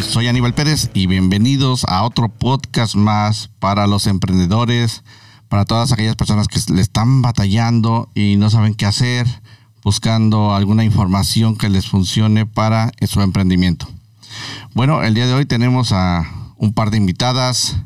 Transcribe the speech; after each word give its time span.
soy 0.00 0.26
Aníbal 0.26 0.54
Pérez 0.54 0.90
y 0.94 1.06
bienvenidos 1.06 1.84
a 1.84 2.02
otro 2.02 2.30
podcast 2.30 2.94
más 2.94 3.50
para 3.58 3.86
los 3.86 4.06
emprendedores, 4.06 5.04
para 5.48 5.66
todas 5.66 5.92
aquellas 5.92 6.16
personas 6.16 6.48
que 6.48 6.58
le 6.72 6.80
están 6.80 7.20
batallando 7.20 8.08
y 8.14 8.36
no 8.36 8.48
saben 8.48 8.74
qué 8.74 8.86
hacer, 8.86 9.26
buscando 9.84 10.54
alguna 10.54 10.82
información 10.82 11.56
que 11.56 11.68
les 11.68 11.88
funcione 11.88 12.46
para 12.46 12.90
su 13.06 13.20
emprendimiento. 13.20 13.86
Bueno, 14.72 15.02
el 15.02 15.12
día 15.12 15.26
de 15.26 15.34
hoy 15.34 15.44
tenemos 15.44 15.92
a 15.92 16.26
un 16.56 16.72
par 16.72 16.90
de 16.90 16.96
invitadas. 16.96 17.76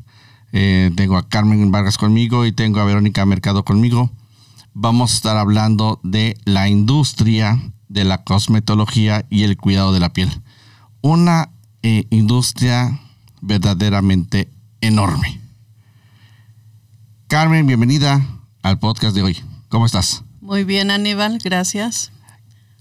Eh, 0.53 0.93
tengo 0.95 1.17
a 1.17 1.29
Carmen 1.29 1.73
Vargas 1.73 1.99
conmigo 1.99 2.47
y 2.47 2.53
tengo 2.53 2.79
a 2.79 2.85
Verónica 2.85 3.27
Mercado 3.27 3.65
conmigo. 3.65 4.11
Vamos 4.75 5.11
a 5.11 5.17
estar 5.17 5.37
hablando 5.37 5.99
de 6.05 6.39
la 6.45 6.69
industria 6.69 7.61
de 7.89 8.05
la 8.05 8.23
cosmetología 8.23 9.27
y 9.29 9.43
el 9.43 9.57
cuidado 9.57 9.93
de 9.93 10.01
la 10.01 10.13
piel. 10.13 10.31
Una 11.03 11.51
eh, 11.83 12.07
industria 12.11 13.01
verdaderamente 13.41 14.49
enorme. 14.81 15.41
Carmen, 17.29 17.67
bienvenida 17.67 18.27
al 18.63 18.79
podcast 18.79 19.15
de 19.15 19.23
hoy. 19.23 19.39
¿Cómo 19.69 19.87
estás? 19.87 20.25
Muy 20.41 20.65
bien, 20.65 20.91
Aníbal, 20.91 21.39
gracias. 21.39 22.13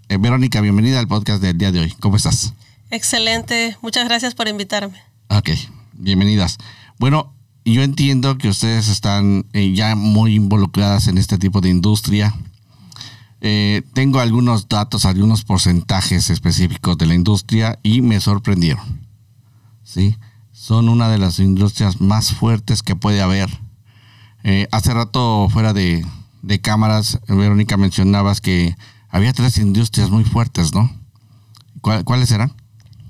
Eh, 0.10 0.18
Verónica, 0.18 0.60
bienvenida 0.62 1.00
al 1.00 1.08
podcast 1.08 1.42
del 1.42 1.58
día 1.58 1.72
de 1.72 1.82
hoy. 1.82 1.92
¿Cómo 2.00 2.18
estás? 2.18 2.54
Excelente, 2.90 3.78
muchas 3.82 4.06
gracias 4.06 4.34
por 4.34 4.48
invitarme. 4.48 4.98
Ok, 5.30 5.52
bienvenidas. 5.94 6.58
Bueno, 6.98 7.34
yo 7.64 7.84
entiendo 7.84 8.38
que 8.38 8.50
ustedes 8.50 8.88
están 8.88 9.46
eh, 9.54 9.74
ya 9.74 9.96
muy 9.96 10.34
involucradas 10.34 11.08
en 11.08 11.18
este 11.18 11.38
tipo 11.38 11.62
de 11.62 11.70
industria. 11.70 12.34
Eh, 13.42 13.84
tengo 13.94 14.20
algunos 14.20 14.68
datos, 14.68 15.06
algunos 15.06 15.44
porcentajes 15.44 16.30
específicos 16.30 16.98
de 16.98 17.06
la 17.06 17.16
industria 17.16 17.80
y 17.84 18.02
me 18.02 18.20
sorprendieron. 18.20 19.00
¿sí? 19.84 20.18
Son 20.52 20.90
una 20.90 21.10
de 21.10 21.18
las 21.18 21.40
industrias 21.40 22.02
más 22.02 22.34
fuertes 22.34 22.84
que 22.84 22.96
puede 22.96 23.22
haber. 23.22 23.50
Eh, 24.44 24.68
hace 24.72 24.94
rato, 24.94 25.48
fuera 25.52 25.74
de, 25.74 26.06
cámaras, 26.62 27.20
Verónica, 27.28 27.78
mencionabas 27.78 28.42
que 28.42 28.76
había 29.10 29.34
tres 29.34 29.58
industrias 29.58 30.10
muy 30.10 30.24
fuertes, 30.24 30.74
¿no? 30.74 30.92
¿Cuáles 31.82 32.32
eran? 32.32 32.54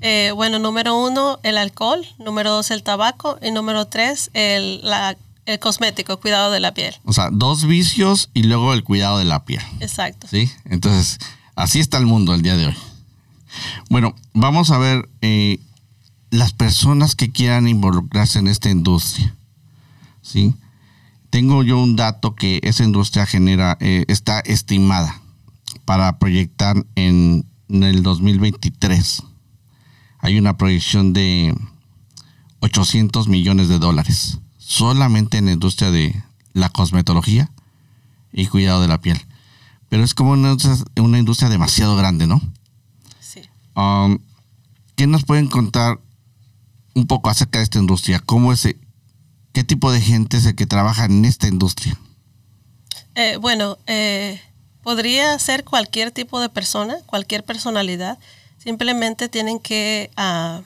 Eh, 0.02 0.32
bueno, 0.34 0.60
número 0.60 0.96
uno, 0.98 1.40
el 1.44 1.58
alcohol, 1.58 2.06
número 2.20 2.52
dos, 2.52 2.72
el 2.72 2.84
tabaco 2.84 3.38
y 3.42 3.52
número 3.52 3.86
tres, 3.88 4.30
el, 4.34 4.82
el 5.50 5.60
cosmético, 5.60 6.20
cuidado 6.20 6.52
de 6.52 6.60
la 6.60 6.74
piel. 6.74 6.96
O 7.06 7.14
sea, 7.14 7.30
dos 7.32 7.66
vicios 7.66 8.30
y 8.34 8.44
luego 8.44 8.74
el 8.74 8.84
cuidado 8.84 9.18
de 9.18 9.26
la 9.26 9.46
piel. 9.46 9.62
Exacto. 9.80 10.28
Sí, 10.30 10.52
entonces, 10.66 11.20
así 11.56 11.80
está 11.80 11.98
el 11.98 12.06
mundo 12.06 12.34
el 12.34 12.42
día 12.42 12.56
de 12.56 12.68
hoy. 12.68 12.78
Bueno, 13.90 14.16
vamos 14.34 14.72
a 14.72 14.78
ver 14.78 15.10
eh, 15.22 15.60
las 16.30 16.54
personas 16.54 17.16
que 17.16 17.32
quieran 17.32 17.68
involucrarse 17.68 18.40
en 18.40 18.48
esta 18.48 18.70
industria. 18.70 19.36
¿Sí? 20.22 20.54
Tengo 21.30 21.64
yo 21.64 21.80
un 21.80 21.96
dato 21.96 22.36
que 22.36 22.60
esa 22.64 22.84
industria 22.84 23.26
genera, 23.26 23.78
eh, 23.80 24.06
está 24.08 24.40
estimada 24.40 25.22
para 25.86 26.20
proyectar 26.20 26.76
en, 26.96 27.46
en 27.68 27.84
el 27.84 28.04
2023 28.04 29.24
hay 30.20 30.38
una 30.38 30.58
proyección 30.58 31.14
de 31.14 31.56
800 32.60 33.28
millones 33.28 33.70
de 33.70 33.80
dólares 33.80 34.40
solamente 34.70 35.38
en 35.38 35.46
la 35.46 35.52
industria 35.54 35.92
de 35.92 36.24
la 36.54 36.70
cosmetología 36.70 37.50
y 38.32 38.48
cuidado 38.48 38.82
de 38.82 38.88
la 38.88 39.02
piel. 39.02 39.20
Pero 39.90 40.04
es 40.04 40.14
como 40.14 40.32
una, 40.32 40.56
industria 41.20 41.50
demasiado 41.50 41.96
grande, 41.96 42.28
¿no? 42.28 42.42
Sí. 43.20 43.42
Um, 43.76 44.20
¿Qué 44.96 45.08
nos 45.08 45.26
pueden 45.26 45.48
contar 45.48 46.00
un 46.94 47.08
poco 47.08 47.30
acerca 47.30 47.60
de 47.60 47.64
esta 47.64 47.80
industria? 47.80 48.20
¿Cómo 48.20 48.54
es, 48.54 48.68
qué 49.54 49.64
tipo 49.64 49.92
de 49.92 50.02
gente 50.02 50.38
es 50.38 50.46
el 50.46 50.56
que 50.56 50.68
trabaja 50.68 51.06
en 51.06 51.26
esta 51.26 51.48
industria? 51.48 51.98
Eh, 53.16 53.38
bueno, 53.38 53.78
eh, 53.88 54.40
podría 54.84 55.38
ser 55.40 55.64
cualquier 55.64 56.12
tipo 56.12 56.40
de 56.40 56.50
persona, 56.50 56.98
cualquier 57.08 57.44
personalidad 57.44 58.20
Simplemente 58.60 59.30
tienen 59.30 59.60
que 59.60 60.12
ah, 60.18 60.62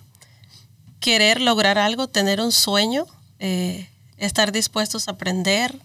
querer 1.00 1.40
lograr 1.40 1.78
algo, 1.78 2.08
tener 2.08 2.42
un 2.42 2.52
sueño, 2.52 3.06
eh, 3.38 3.88
estar 4.26 4.52
dispuestos 4.52 5.08
a 5.08 5.12
aprender 5.12 5.76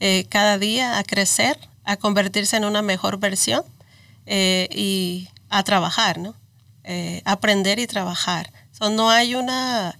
eh, 0.00 0.26
cada 0.28 0.58
día, 0.58 0.98
a 0.98 1.04
crecer, 1.04 1.58
a 1.84 1.96
convertirse 1.96 2.56
en 2.56 2.64
una 2.64 2.82
mejor 2.82 3.18
versión 3.18 3.62
eh, 4.26 4.68
y 4.72 5.28
a 5.48 5.62
trabajar, 5.62 6.18
¿no? 6.18 6.34
aprender 7.26 7.78
y 7.78 7.86
trabajar. 7.86 8.50
no 8.80 9.10
hay 9.10 9.34
una, 9.34 9.98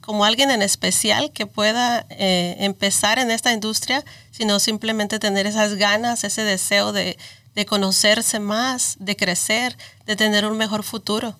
como 0.00 0.24
alguien 0.24 0.52
en 0.52 0.62
especial 0.62 1.32
que 1.32 1.46
pueda 1.46 2.06
empezar 2.10 3.18
en 3.18 3.32
esta 3.32 3.52
industria, 3.52 4.04
sino 4.30 4.60
simplemente 4.60 5.18
tener 5.18 5.48
esas 5.48 5.74
ganas, 5.74 6.22
ese 6.22 6.44
deseo 6.44 6.92
de, 6.92 7.18
de 7.58 7.66
conocerse 7.66 8.38
más, 8.38 8.98
de 9.00 9.16
crecer, 9.16 9.76
de 10.06 10.14
tener 10.14 10.46
un 10.46 10.56
mejor 10.56 10.84
futuro. 10.84 11.36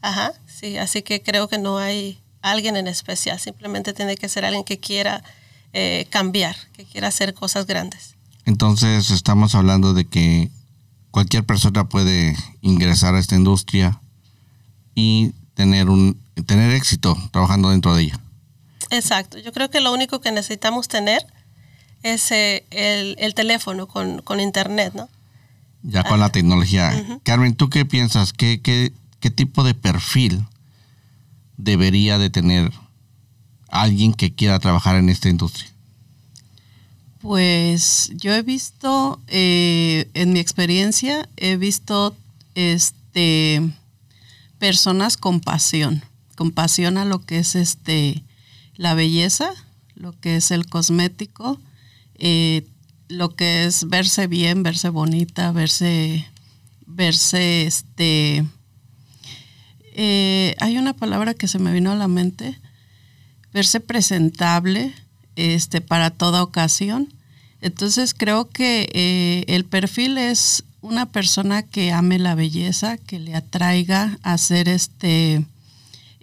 Ajá, 0.00 0.32
sí, 0.46 0.78
así 0.78 1.02
que 1.02 1.22
creo 1.22 1.46
que 1.46 1.58
no 1.58 1.76
hay 1.76 2.22
alguien 2.42 2.76
en 2.76 2.86
especial, 2.86 3.38
simplemente 3.38 3.92
tiene 3.92 4.16
que 4.16 4.28
ser 4.28 4.44
alguien 4.44 4.64
que 4.64 4.78
quiera 4.78 5.22
eh, 5.72 6.06
cambiar, 6.10 6.56
que 6.72 6.84
quiera 6.84 7.08
hacer 7.08 7.34
cosas 7.34 7.66
grandes. 7.66 8.16
Entonces 8.44 9.10
estamos 9.10 9.54
hablando 9.54 9.94
de 9.94 10.06
que 10.06 10.50
cualquier 11.10 11.44
persona 11.44 11.88
puede 11.88 12.36
ingresar 12.60 13.14
a 13.14 13.18
esta 13.18 13.34
industria 13.34 14.00
y 14.94 15.32
tener 15.54 15.88
un 15.88 16.20
tener 16.46 16.70
éxito 16.72 17.16
trabajando 17.32 17.70
dentro 17.70 17.94
de 17.94 18.04
ella. 18.04 18.20
Exacto, 18.90 19.38
yo 19.38 19.52
creo 19.52 19.70
que 19.70 19.80
lo 19.80 19.92
único 19.92 20.20
que 20.20 20.32
necesitamos 20.32 20.88
tener 20.88 21.26
es 22.02 22.30
eh, 22.30 22.64
el, 22.70 23.16
el, 23.18 23.34
teléfono 23.34 23.86
con, 23.88 24.22
con 24.22 24.40
internet, 24.40 24.94
¿no? 24.94 25.08
ya 25.82 26.04
con 26.04 26.20
la 26.20 26.30
tecnología. 26.30 26.92
Carmen, 27.22 27.54
¿tú 27.54 27.70
qué 27.70 27.84
piensas? 27.84 28.32
¿Qué, 28.32 28.60
¿Qué, 28.60 28.92
qué, 29.20 29.30
tipo 29.30 29.64
de 29.64 29.74
perfil 29.74 30.44
debería 31.58 32.18
de 32.18 32.30
tener 32.30 32.72
alguien 33.68 34.14
que 34.14 34.34
quiera 34.34 34.58
trabajar 34.58 34.96
en 34.96 35.10
esta 35.10 35.28
industria? 35.28 35.70
Pues 37.20 38.10
yo 38.14 38.32
he 38.34 38.42
visto, 38.42 39.20
eh, 39.26 40.08
en 40.14 40.32
mi 40.32 40.38
experiencia, 40.38 41.28
he 41.36 41.56
visto 41.56 42.16
este 42.54 43.60
personas 44.58 45.16
con 45.16 45.40
pasión, 45.40 46.02
con 46.36 46.52
pasión 46.52 46.96
a 46.96 47.04
lo 47.04 47.24
que 47.24 47.38
es 47.38 47.54
este 47.54 48.22
la 48.76 48.94
belleza, 48.94 49.50
lo 49.94 50.18
que 50.18 50.36
es 50.36 50.52
el 50.52 50.66
cosmético, 50.66 51.60
eh, 52.14 52.66
lo 53.08 53.34
que 53.34 53.64
es 53.64 53.88
verse 53.88 54.26
bien, 54.28 54.62
verse 54.62 54.88
bonita, 54.88 55.50
verse, 55.50 56.26
verse, 56.86 57.66
este, 57.66 58.46
eh, 60.00 60.54
hay 60.60 60.78
una 60.78 60.92
palabra 60.92 61.34
que 61.34 61.48
se 61.48 61.58
me 61.58 61.72
vino 61.72 61.90
a 61.90 61.96
la 61.96 62.06
mente, 62.06 62.56
verse 63.52 63.80
presentable, 63.80 64.94
este, 65.34 65.80
para 65.80 66.10
toda 66.10 66.44
ocasión. 66.44 67.12
Entonces 67.62 68.14
creo 68.14 68.48
que 68.48 68.88
eh, 68.92 69.44
el 69.48 69.64
perfil 69.64 70.16
es 70.16 70.62
una 70.82 71.06
persona 71.06 71.64
que 71.64 71.90
ame 71.90 72.20
la 72.20 72.36
belleza, 72.36 72.96
que 72.96 73.18
le 73.18 73.34
atraiga 73.34 74.20
a 74.22 74.34
hacer 74.34 74.68
este 74.68 75.44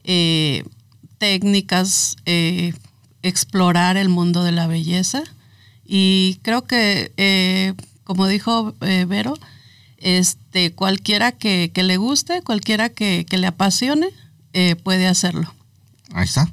eh, 0.06 0.64
técnicas, 1.18 2.16
explorar 3.24 3.98
el 3.98 4.08
mundo 4.08 4.46
de 4.46 4.54
la 4.54 4.68
belleza 4.68 5.22
y 5.86 6.40
creo 6.44 6.62
que, 6.62 7.76
como 8.06 8.28
dijo 8.28 8.74
Vero, 8.80 9.38
este, 10.06 10.72
cualquiera 10.72 11.32
que, 11.32 11.72
le 11.76 11.98
guste, 11.98 12.44
cualquiera 12.44 12.90
que, 12.90 13.26
le 13.28 13.48
apasione, 13.48 14.08
eh, 14.54 14.76
puede 14.76 15.08
hacerlo. 15.08 15.52
Ahí 16.14 16.26
está. 16.26 16.48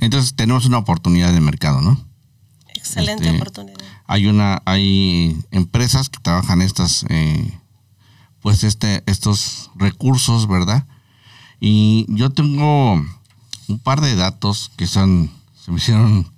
Entonces 0.00 0.34
tenemos 0.34 0.64
una 0.64 0.78
oportunidad 0.78 1.34
de 1.34 1.40
mercado, 1.40 1.82
¿no? 1.82 2.02
Excelente 2.74 3.26
este, 3.26 3.36
oportunidad. 3.36 3.78
Hay 4.06 4.26
una, 4.26 4.62
hay 4.64 5.36
empresas 5.50 6.08
que 6.08 6.20
trabajan 6.20 6.62
estas, 6.62 7.04
pues 8.40 8.64
este, 8.64 9.02
estos 9.04 9.70
recursos, 9.74 10.48
¿verdad? 10.48 10.86
Y 11.60 12.06
yo 12.08 12.30
tengo 12.30 12.94
un 12.94 13.78
par 13.82 14.00
de 14.00 14.16
datos 14.16 14.70
que 14.76 14.86
son, 14.86 15.30
se 15.62 15.70
me 15.70 15.76
hicieron 15.76 16.32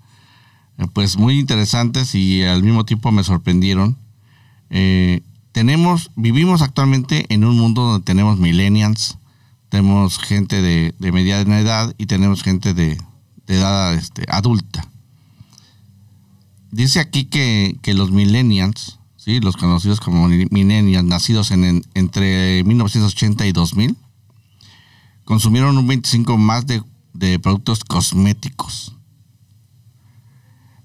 pues 0.93 1.17
muy 1.17 1.39
interesantes 1.39 2.17
y 2.17 2.43
al 2.43 2.65
mismo 2.65 2.85
tiempo 2.85 3.13
me 3.13 3.23
sorprendieron. 3.23 3.97
Eh, 4.71 5.23
tenemos, 5.59 6.13
vivimos 6.15 6.63
actualmente 6.63 7.27
en 7.35 7.43
un 7.43 7.59
mundo 7.59 7.83
donde 7.83 8.05
tenemos 8.05 8.39
millennials, 8.39 9.19
tenemos 9.71 10.17
gente 10.21 10.63
de, 10.63 10.95
mediana 11.01 11.59
edad 11.59 11.93
y 11.99 12.07
tenemos 12.07 12.45
gente 12.45 12.75
de, 12.75 12.97
edad 13.49 13.93
este, 13.95 14.25
adulta. 14.29 14.89
Dice 16.71 17.01
aquí 17.01 17.25
que, 17.25 17.77
los 17.87 18.13
millennials, 18.13 19.01
¿sí? 19.17 19.41
los 19.41 19.57
conocidos 19.57 19.99
como 19.99 20.29
millennials, 20.29 21.05
nacidos 21.05 21.51
en, 21.51 21.85
entre 21.95 22.63
1980 22.63 23.45
y 23.45 23.51
2000, 23.51 23.97
consumieron 25.25 25.77
un 25.77 25.89
25 25.89 26.39
más 26.39 26.69
de, 26.69 26.85
de 27.15 27.41
productos 27.41 27.83
cosméticos. 27.83 28.95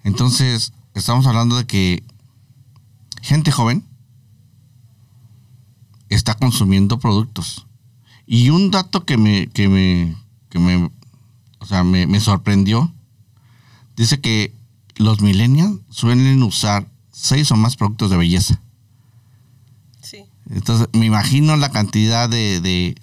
Entonces, 0.03 0.73
estamos 0.95 1.27
hablando 1.27 1.57
de 1.57 1.67
que 1.67 2.03
gente 3.21 3.51
joven 3.51 3.85
está 6.13 6.35
consumiendo 6.35 6.99
productos. 6.99 7.67
Y 8.25 8.49
un 8.49 8.71
dato 8.71 9.05
que 9.05 9.17
me, 9.17 9.47
que 9.47 9.67
me, 9.67 10.15
que 10.49 10.59
me, 10.59 10.89
o 11.59 11.65
sea, 11.65 11.83
me, 11.83 12.07
me 12.07 12.19
sorprendió, 12.19 12.93
dice 13.95 14.21
que 14.21 14.55
los 14.95 15.21
millennials 15.21 15.79
suelen 15.89 16.41
usar 16.43 16.87
seis 17.11 17.51
o 17.51 17.55
más 17.55 17.75
productos 17.75 18.09
de 18.09 18.17
belleza. 18.17 18.61
Sí. 20.01 20.25
Entonces, 20.49 20.87
me 20.93 21.05
imagino 21.05 21.57
la 21.57 21.69
cantidad 21.71 22.29
de, 22.29 22.61
de, 22.61 22.95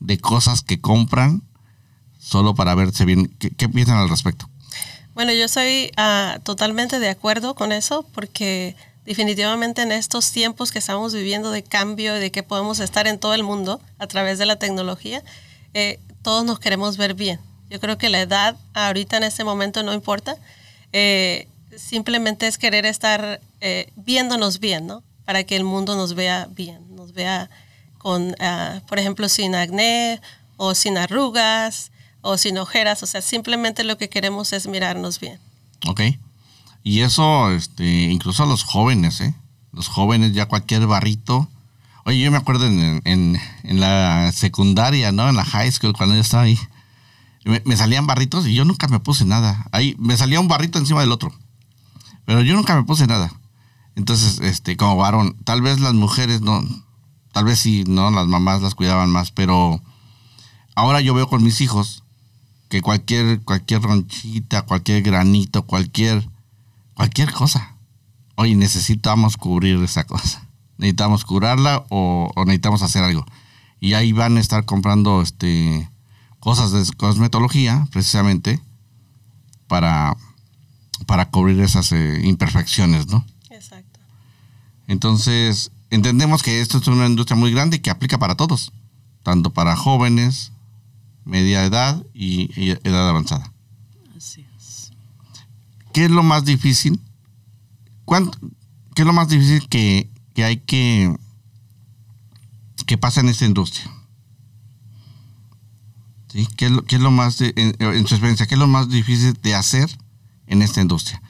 de 0.00 0.18
cosas 0.18 0.62
que 0.62 0.80
compran 0.80 1.42
solo 2.18 2.54
para 2.54 2.74
verse 2.74 3.04
bien. 3.04 3.26
¿Qué, 3.38 3.50
qué 3.50 3.68
piensan 3.68 3.96
al 3.96 4.08
respecto? 4.08 4.48
Bueno, 5.14 5.32
yo 5.32 5.48
soy 5.48 5.90
ah, 5.96 6.38
totalmente 6.44 6.98
de 6.98 7.08
acuerdo 7.08 7.54
con 7.54 7.72
eso 7.72 8.06
porque 8.14 8.76
definitivamente 9.04 9.82
en 9.82 9.92
estos 9.92 10.32
tiempos 10.32 10.72
que 10.72 10.78
estamos 10.78 11.14
viviendo 11.14 11.50
de 11.50 11.62
cambio 11.62 12.16
y 12.16 12.20
de 12.20 12.30
que 12.30 12.42
podemos 12.42 12.80
estar 12.80 13.06
en 13.06 13.18
todo 13.18 13.34
el 13.34 13.42
mundo 13.42 13.80
a 13.98 14.06
través 14.06 14.38
de 14.38 14.46
la 14.46 14.56
tecnología, 14.56 15.22
eh, 15.74 15.98
todos 16.22 16.44
nos 16.44 16.58
queremos 16.58 16.96
ver 16.96 17.14
bien. 17.14 17.40
Yo 17.70 17.80
creo 17.80 17.98
que 17.98 18.08
la 18.08 18.20
edad 18.20 18.56
ahorita 18.74 19.16
en 19.16 19.22
este 19.22 19.44
momento 19.44 19.82
no 19.82 19.94
importa. 19.94 20.36
Eh, 20.92 21.48
simplemente 21.76 22.46
es 22.46 22.58
querer 22.58 22.84
estar 22.84 23.40
eh, 23.60 23.90
viéndonos 23.96 24.58
bien, 24.58 24.86
¿no? 24.86 25.02
Para 25.24 25.44
que 25.44 25.56
el 25.56 25.64
mundo 25.64 25.96
nos 25.96 26.14
vea 26.14 26.48
bien, 26.50 26.96
nos 26.96 27.12
vea 27.12 27.48
con, 27.98 28.34
ah, 28.40 28.80
por 28.88 28.98
ejemplo, 28.98 29.28
sin 29.28 29.54
acné 29.54 30.20
o 30.56 30.74
sin 30.74 30.98
arrugas 30.98 31.92
o 32.22 32.36
sin 32.36 32.58
ojeras. 32.58 33.02
O 33.02 33.06
sea, 33.06 33.22
simplemente 33.22 33.84
lo 33.84 33.96
que 33.96 34.08
queremos 34.08 34.52
es 34.52 34.66
mirarnos 34.66 35.20
bien. 35.20 35.38
Ok. 35.86 36.00
Y 36.82 37.00
eso, 37.00 37.50
este, 37.50 37.84
incluso 37.84 38.42
a 38.42 38.46
los 38.46 38.64
jóvenes, 38.64 39.20
¿eh? 39.20 39.34
Los 39.72 39.88
jóvenes, 39.88 40.32
ya 40.32 40.46
cualquier 40.46 40.86
barrito. 40.86 41.48
Oye, 42.04 42.20
yo 42.20 42.30
me 42.30 42.38
acuerdo 42.38 42.66
en, 42.66 43.02
en, 43.04 43.38
en 43.62 43.80
la 43.80 44.32
secundaria, 44.32 45.12
¿no? 45.12 45.28
En 45.28 45.36
la 45.36 45.44
high 45.44 45.70
school, 45.70 45.92
cuando 45.92 46.14
yo 46.14 46.20
estaba 46.20 46.44
ahí. 46.44 46.58
Me, 47.44 47.62
me 47.64 47.76
salían 47.76 48.06
barritos 48.06 48.46
y 48.46 48.54
yo 48.54 48.64
nunca 48.64 48.88
me 48.88 49.00
puse 49.00 49.24
nada. 49.24 49.66
Ahí 49.72 49.96
me 49.98 50.16
salía 50.16 50.40
un 50.40 50.48
barrito 50.48 50.78
encima 50.78 51.00
del 51.00 51.12
otro. 51.12 51.32
Pero 52.24 52.42
yo 52.42 52.54
nunca 52.54 52.76
me 52.76 52.84
puse 52.84 53.06
nada. 53.06 53.32
Entonces, 53.96 54.40
este, 54.40 54.76
como 54.76 54.96
varón, 54.96 55.36
tal 55.44 55.62
vez 55.62 55.80
las 55.80 55.94
mujeres 55.94 56.40
no, 56.40 56.62
tal 57.32 57.44
vez 57.44 57.58
sí, 57.58 57.84
no, 57.86 58.10
las 58.10 58.26
mamás 58.26 58.62
las 58.62 58.74
cuidaban 58.74 59.10
más, 59.10 59.30
pero 59.30 59.82
ahora 60.74 61.00
yo 61.00 61.12
veo 61.12 61.28
con 61.28 61.42
mis 61.42 61.60
hijos 61.60 62.04
que 62.68 62.82
cualquier, 62.82 63.40
cualquier 63.42 63.82
ronchita, 63.82 64.62
cualquier 64.62 65.02
granito, 65.02 65.66
cualquier, 65.66 66.28
cualquier 67.00 67.32
cosa. 67.32 67.76
Oye, 68.34 68.54
necesitamos 68.56 69.38
cubrir 69.38 69.82
esa 69.82 70.04
cosa. 70.04 70.46
Necesitamos 70.76 71.24
curarla 71.24 71.86
o, 71.88 72.30
o 72.36 72.44
necesitamos 72.44 72.82
hacer 72.82 73.02
algo. 73.02 73.24
Y 73.80 73.94
ahí 73.94 74.12
van 74.12 74.36
a 74.36 74.40
estar 74.40 74.66
comprando 74.66 75.22
este 75.22 75.88
cosas 76.40 76.72
de 76.72 76.84
cosmetología, 76.98 77.88
precisamente, 77.90 78.60
para, 79.66 80.14
para 81.06 81.30
cubrir 81.30 81.58
esas 81.62 81.90
eh, 81.92 82.20
imperfecciones, 82.22 83.06
¿no? 83.06 83.24
Exacto. 83.48 83.98
Entonces, 84.86 85.72
entendemos 85.88 86.42
que 86.42 86.60
esto 86.60 86.76
es 86.76 86.86
una 86.86 87.06
industria 87.06 87.36
muy 87.36 87.50
grande 87.50 87.78
y 87.78 87.80
que 87.80 87.88
aplica 87.88 88.18
para 88.18 88.34
todos, 88.34 88.72
tanto 89.22 89.54
para 89.54 89.74
jóvenes, 89.74 90.52
media 91.24 91.64
edad 91.64 92.04
y, 92.12 92.50
y 92.60 92.72
edad 92.84 93.08
avanzada. 93.08 93.54
Así 94.14 94.46
es. 94.58 94.90
¿Qué 96.00 96.06
es 96.06 96.10
lo 96.10 96.22
más 96.22 96.46
difícil? 96.46 96.98
¿Cuánto- 98.06 98.38
¿Qué 98.94 99.02
es 99.02 99.06
lo 99.06 99.12
más 99.12 99.28
difícil 99.28 99.68
que, 99.68 100.10
que 100.32 100.44
hay 100.44 100.56
que 100.56 101.14
que 102.86 102.96
pasa 102.96 103.20
en 103.20 103.28
esta 103.28 103.44
industria? 103.44 103.84
¿Qué, 106.56 106.64
es 106.64 106.72
lo, 106.72 106.84
qué 106.84 106.96
es 106.96 107.02
lo 107.02 107.10
más, 107.10 107.38
en, 107.42 107.52
en 107.78 107.96
experiencia, 107.98 108.46
qué 108.46 108.54
es 108.54 108.58
lo 108.58 108.66
más 108.66 108.88
difícil 108.88 109.34
de 109.42 109.54
hacer 109.54 109.90
en 110.46 110.62
esta 110.62 110.80
industria? 110.80 111.20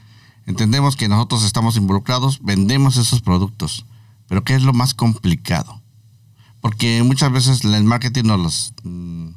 Entendemos 0.47 0.95
que 0.95 1.09
nosotros 1.09 1.43
estamos 1.43 1.77
involucrados, 1.77 2.39
vendemos 2.41 2.97
esos 2.97 3.23
productos, 3.23 3.87
pero 4.29 4.45
¿qué 4.45 4.55
es 4.55 4.63
lo 4.63 4.73
más 4.73 4.95
complicado? 4.95 5.83
Porque 6.61 7.03
muchas 7.03 7.33
veces 7.33 7.65
el 7.65 7.83
marketing 7.83 8.23
nos 8.23 8.39
los, 8.39 8.75
mm, 8.85 9.31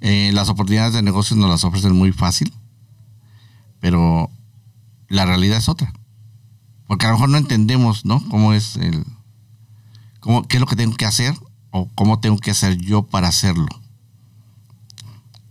eh, 0.00 0.30
las 0.32 0.48
oportunidades 0.48 0.94
de 0.94 1.02
negocio 1.02 1.36
nos 1.36 1.50
las 1.50 1.62
ofrecen 1.64 1.94
muy 1.94 2.10
fácil, 2.12 2.54
pero 3.80 4.30
la 5.08 5.26
realidad 5.26 5.58
es 5.58 5.68
otra. 5.68 5.92
Porque 6.86 7.06
a 7.06 7.08
lo 7.10 7.14
mejor 7.16 7.28
no 7.30 7.38
entendemos, 7.38 8.04
¿no? 8.04 8.22
Cómo 8.28 8.52
es 8.52 8.76
el, 8.76 9.04
cómo, 10.20 10.42
qué 10.46 10.56
es 10.56 10.60
lo 10.60 10.66
que 10.66 10.76
tengo 10.76 10.96
que 10.96 11.06
hacer 11.06 11.34
o 11.70 11.88
cómo 11.94 12.20
tengo 12.20 12.38
que 12.38 12.50
hacer 12.50 12.76
yo 12.78 13.02
para 13.02 13.28
hacerlo. 13.28 13.68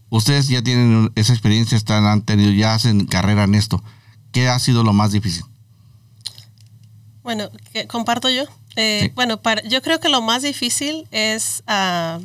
Ustedes 0.10 0.48
ya 0.48 0.62
tienen 0.64 1.12
esa 1.16 1.34
experiencia, 1.34 1.78
están, 1.78 2.06
han 2.06 2.22
tenido, 2.24 2.52
ya 2.52 2.74
hacen 2.74 3.06
carrera 3.06 3.44
en 3.44 3.56
esto. 3.56 3.84
¿Qué 4.32 4.48
ha 4.50 4.58
sido 4.60 4.84
lo 4.84 4.92
más 4.94 5.12
difícil? 5.12 5.46
Bueno, 7.24 7.50
que- 7.74 7.88
comparto 7.88 8.30
yo. 8.30 8.44
Eh, 8.76 9.04
Sí. 9.06 9.12
Bueno, 9.16 9.38
para, 9.42 9.62
yo 9.68 9.82
creo 9.82 10.00
que 10.00 10.10
lo 10.10 10.22
más 10.22 10.42
difícil 10.42 11.08
es 11.12 11.64
ah, 11.68 12.20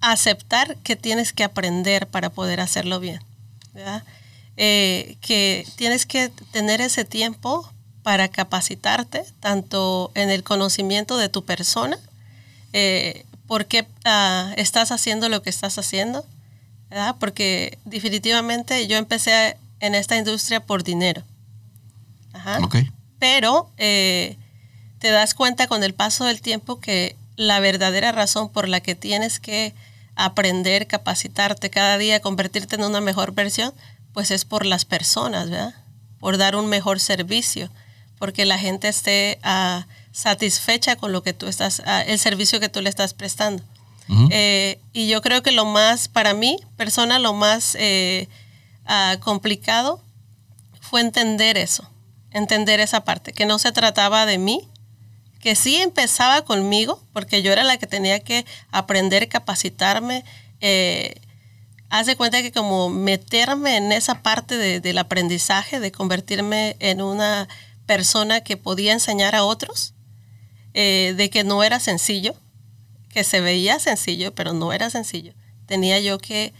aceptar 0.00 0.76
que 0.78 0.96
tienes 0.96 1.32
que 1.32 1.44
aprender 1.44 2.08
para 2.08 2.30
poder 2.30 2.60
hacerlo 2.60 3.00
bien. 3.00 3.20
¿verdad? 3.72 4.02
Eh, 4.56 5.16
que 5.20 5.66
tienes 5.76 6.06
que 6.06 6.28
tener 6.50 6.80
ese 6.80 7.04
tiempo 7.04 7.70
para 8.02 8.28
capacitarte, 8.28 9.24
tanto 9.40 10.10
en 10.14 10.30
el 10.30 10.42
conocimiento 10.42 11.16
de 11.16 11.28
tu 11.28 11.44
persona, 11.44 11.98
eh, 12.72 13.24
por 13.46 13.66
qué 13.66 13.86
ah, 14.04 14.52
estás 14.56 14.92
haciendo 14.92 15.28
lo 15.28 15.42
que 15.42 15.50
estás 15.50 15.78
haciendo, 15.78 16.24
¿verdad? 16.88 17.16
porque 17.18 17.78
definitivamente 17.84 18.86
yo 18.86 18.96
empecé 18.96 19.56
en 19.80 19.94
esta 19.94 20.16
industria 20.16 20.60
por 20.60 20.84
dinero. 20.84 21.22
Ajá 22.32 22.60
¿Ok? 22.62 22.76
pero 23.20 23.70
eh, 23.76 24.36
te 24.98 25.10
das 25.10 25.34
cuenta 25.34 25.68
con 25.68 25.84
el 25.84 25.94
paso 25.94 26.24
del 26.24 26.40
tiempo 26.40 26.80
que 26.80 27.14
la 27.36 27.60
verdadera 27.60 28.10
razón 28.10 28.48
por 28.48 28.68
la 28.68 28.80
que 28.80 28.96
tienes 28.96 29.38
que 29.38 29.72
aprender, 30.16 30.88
capacitarte 30.88 31.70
cada 31.70 31.96
día, 31.98 32.20
convertirte 32.20 32.74
en 32.74 32.82
una 32.82 33.00
mejor 33.00 33.32
versión, 33.32 33.72
pues 34.12 34.30
es 34.30 34.44
por 34.44 34.66
las 34.66 34.84
personas, 34.84 35.50
¿verdad? 35.50 35.74
Por 36.18 36.36
dar 36.36 36.56
un 36.56 36.66
mejor 36.66 37.00
servicio, 37.00 37.70
porque 38.18 38.44
la 38.44 38.58
gente 38.58 38.88
esté 38.88 39.38
ah, 39.42 39.86
satisfecha 40.12 40.96
con 40.96 41.12
lo 41.12 41.22
que 41.22 41.32
tú 41.32 41.46
estás, 41.46 41.82
ah, 41.86 42.02
el 42.02 42.18
servicio 42.18 42.60
que 42.60 42.68
tú 42.68 42.80
le 42.80 42.90
estás 42.90 43.14
prestando. 43.14 43.62
Eh, 44.32 44.80
y 44.92 45.06
yo 45.06 45.22
creo 45.22 45.40
que 45.40 45.52
lo 45.52 45.64
más, 45.64 46.08
para 46.08 46.34
mí, 46.34 46.58
persona, 46.76 47.20
lo 47.20 47.32
más 47.32 47.76
eh, 47.78 48.28
ah, 48.84 49.18
complicado 49.20 50.02
fue 50.80 51.00
entender 51.00 51.56
eso, 51.56 51.88
entender 52.32 52.80
esa 52.80 53.04
parte, 53.04 53.32
que 53.32 53.46
no 53.46 53.60
se 53.60 53.70
trataba 53.70 54.26
de 54.26 54.38
mí, 54.38 54.68
que 55.38 55.54
sí 55.54 55.76
empezaba 55.76 56.42
conmigo, 56.42 57.00
porque 57.12 57.42
yo 57.42 57.52
era 57.52 57.62
la 57.62 57.76
que 57.76 57.86
tenía 57.86 58.18
que 58.18 58.44
aprender, 58.72 59.28
capacitarme. 59.28 60.24
Eh, 60.60 61.20
haz 61.90 62.06
de 62.06 62.16
cuenta 62.16 62.40
que 62.42 62.52
como 62.52 62.88
meterme 62.88 63.76
en 63.76 63.92
esa 63.92 64.22
parte 64.22 64.56
de- 64.56 64.80
del 64.80 64.98
aprendizaje, 64.98 65.80
de 65.80 65.92
convertirme 65.92 66.76
en 66.78 67.02
una 67.02 67.48
persona 67.86 68.40
que 68.40 68.56
podía 68.56 68.92
enseñar 68.92 69.34
a 69.34 69.44
otros, 69.44 69.94
eh, 70.74 71.14
de 71.16 71.28
que 71.30 71.44
no 71.44 71.62
era 71.64 71.80
sencillo, 71.80 72.34
que 73.08 73.24
se 73.24 73.40
veía 73.40 73.78
sencillo, 73.80 74.32
pero 74.34 74.52
no 74.52 74.72
era 74.72 74.88
sencillo. 74.88 75.34
Tenía 75.66 75.98
yo 76.00 76.18
que 76.18 76.52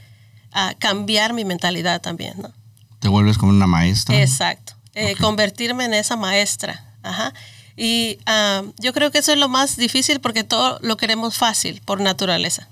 ah, 0.52 0.74
cambiar 0.78 1.32
mi 1.32 1.44
mentalidad 1.44 2.00
también, 2.00 2.34
¿no? 2.42 2.52
Te 2.98 3.08
vuelves 3.08 3.38
como 3.38 3.52
una 3.52 3.68
maestra. 3.68 4.20
Exacto. 4.20 4.74
Eh. 4.94 5.14
Convertirme 5.20 5.84
en 5.84 5.94
esa 5.94 6.16
maestra. 6.16 6.84
Ajá. 7.04 7.32
Y 7.76 8.18
ah, 8.26 8.62
yo 8.78 8.92
creo 8.92 9.12
que 9.12 9.18
eso 9.18 9.32
es 9.32 9.38
lo 9.38 9.48
más 9.48 9.76
difícil 9.76 10.18
porque 10.20 10.42
todo 10.42 10.78
lo 10.82 10.96
queremos 10.96 11.38
fácil 11.38 11.80
por 11.84 12.00
naturaleza. 12.00 12.68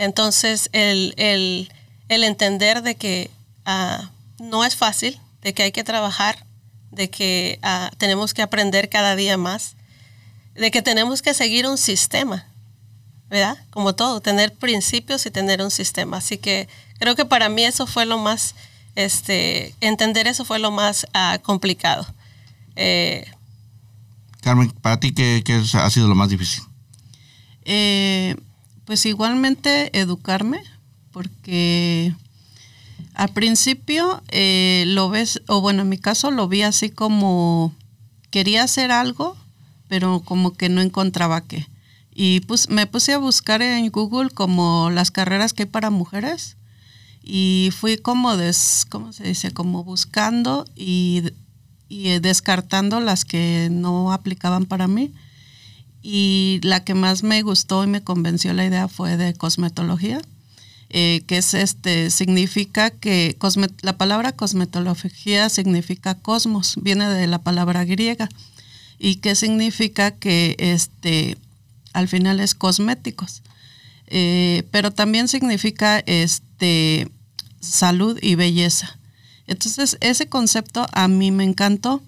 Entonces, 0.00 0.70
el, 0.72 1.12
el- 1.18 1.70
el 2.08 2.24
entender 2.24 2.82
de 2.82 2.94
que 2.96 3.30
ah, 3.66 4.10
no 4.38 4.64
es 4.64 4.74
fácil, 4.74 5.20
de 5.42 5.52
que 5.52 5.62
hay 5.64 5.72
que 5.72 5.84
trabajar, 5.84 6.44
de 6.90 7.10
que 7.10 7.58
ah, 7.62 7.90
tenemos 7.98 8.32
que 8.32 8.40
aprender 8.42 8.88
cada 8.88 9.14
día 9.14 9.36
más, 9.36 9.76
de 10.54 10.70
que 10.70 10.80
tenemos 10.82 11.20
que 11.20 11.34
seguir 11.34 11.66
un 11.66 11.76
sistema, 11.78 12.46
¿verdad? 13.28 13.58
Como 13.68 13.94
todo, 13.94 14.20
tener 14.22 14.54
principios 14.54 15.26
y 15.26 15.30
tener 15.30 15.60
un 15.62 15.70
sistema. 15.70 16.16
Así 16.16 16.38
que 16.38 16.66
creo 16.98 17.14
que 17.14 17.26
para 17.26 17.48
mí 17.50 17.62
eso 17.64 17.86
fue 17.86 18.06
lo 18.06 18.16
más, 18.16 18.54
este, 18.96 19.74
entender 19.82 20.26
eso 20.26 20.44
fue 20.46 20.58
lo 20.58 20.70
más 20.70 21.06
ah, 21.12 21.38
complicado. 21.42 22.06
Eh, 22.74 23.30
Carmen, 24.40 24.70
para 24.70 24.98
ti, 24.98 25.12
¿qué, 25.12 25.42
qué 25.44 25.62
ha 25.74 25.90
sido 25.90 26.08
lo 26.08 26.14
más 26.14 26.30
difícil? 26.30 26.64
Eh, 27.66 28.34
pues 28.90 29.06
igualmente 29.06 29.96
educarme, 29.96 30.64
porque 31.12 32.12
al 33.14 33.28
principio 33.28 34.20
eh, 34.30 34.82
lo 34.88 35.08
ves, 35.08 35.42
o 35.46 35.60
bueno, 35.60 35.82
en 35.82 35.88
mi 35.88 35.96
caso 35.96 36.32
lo 36.32 36.48
vi 36.48 36.62
así 36.62 36.90
como 36.90 37.72
quería 38.32 38.64
hacer 38.64 38.90
algo, 38.90 39.36
pero 39.86 40.22
como 40.24 40.54
que 40.54 40.68
no 40.68 40.80
encontraba 40.80 41.40
qué. 41.42 41.68
Y 42.12 42.40
pues 42.40 42.68
me 42.68 42.88
puse 42.88 43.12
a 43.12 43.18
buscar 43.18 43.62
en 43.62 43.88
Google 43.90 44.28
como 44.28 44.90
las 44.90 45.12
carreras 45.12 45.52
que 45.52 45.62
hay 45.62 45.68
para 45.68 45.90
mujeres 45.90 46.56
y 47.22 47.70
fui 47.70 47.96
como 47.96 48.36
des, 48.36 48.88
¿cómo 48.88 49.12
se 49.12 49.22
dice? 49.22 49.52
Como 49.52 49.84
buscando 49.84 50.64
y, 50.74 51.30
y 51.88 52.18
descartando 52.18 52.98
las 52.98 53.24
que 53.24 53.68
no 53.70 54.12
aplicaban 54.12 54.66
para 54.66 54.88
mí. 54.88 55.12
Y 56.02 56.60
la 56.62 56.84
que 56.84 56.94
más 56.94 57.22
me 57.22 57.42
gustó 57.42 57.84
y 57.84 57.86
me 57.86 58.02
convenció 58.02 58.52
la 58.54 58.64
idea 58.64 58.88
fue 58.88 59.16
de 59.16 59.34
cosmetología 59.34 60.22
eh, 60.92 61.22
que 61.28 61.38
es 61.38 61.54
este, 61.54 62.10
significa 62.10 62.90
que 62.90 63.36
la 63.82 63.96
palabra 63.96 64.32
cosmetología 64.32 65.48
significa 65.48 66.16
cosmos, 66.16 66.74
viene 66.82 67.08
de 67.08 67.28
la 67.28 67.38
palabra 67.38 67.84
griega, 67.84 68.28
y 68.98 69.16
que 69.16 69.36
significa 69.36 70.10
que 70.10 70.56
este, 70.58 71.38
al 71.92 72.08
final 72.08 72.40
es 72.40 72.56
cosméticos, 72.56 73.42
eh, 74.08 74.64
pero 74.72 74.90
también 74.90 75.28
significa 75.28 76.00
este, 76.06 77.08
salud 77.60 78.18
y 78.20 78.34
belleza. 78.34 78.98
Entonces 79.46 79.96
ese 80.00 80.28
concepto 80.28 80.88
a 80.92 81.06
mí 81.06 81.30
me 81.30 81.44
encantó, 81.44 82.02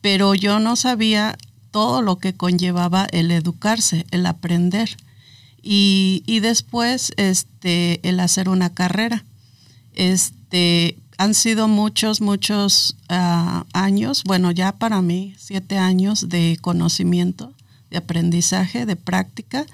pero 0.00 0.34
yo 0.34 0.58
no 0.58 0.76
sabía 0.76 1.36
todo 1.72 2.02
lo 2.02 2.16
que 2.16 2.34
conllevaba 2.34 3.06
el 3.10 3.32
educarse, 3.32 4.06
el 4.12 4.26
aprender 4.26 4.96
y, 5.62 6.40
después 6.40 7.12
este, 7.16 8.06
el 8.08 8.20
hacer 8.20 8.48
una 8.48 8.70
carrera. 8.70 9.24
Este, 9.94 10.96
han 11.18 11.34
sido 11.34 11.68
muchos, 11.68 12.20
muchos 12.20 12.96
ah, 13.08 13.64
años, 13.72 14.24
bueno, 14.24 14.50
ya 14.50 14.72
para 14.72 15.02
mí, 15.02 15.34
siete 15.38 15.78
años 15.78 16.28
de 16.28 16.58
conocimiento, 16.60 17.52
de 17.90 17.98
aprendizaje, 17.98 18.86
de 18.86 18.96
práctica, 18.96 19.66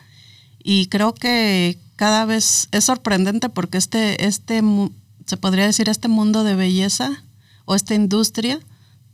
y 0.62 0.86
creo 0.86 1.14
que 1.14 1.78
cada 1.96 2.24
vez 2.26 2.68
es 2.72 2.84
sorprendente 2.84 3.48
porque 3.48 3.78
este, 3.78 4.26
este, 4.26 4.62
se 5.26 5.36
podría 5.36 5.64
decir, 5.64 5.88
este 5.88 6.08
mundo 6.08 6.44
de 6.44 6.54
belleza 6.54 7.22
o 7.64 7.74
esta 7.74 7.94
industria 7.94 8.60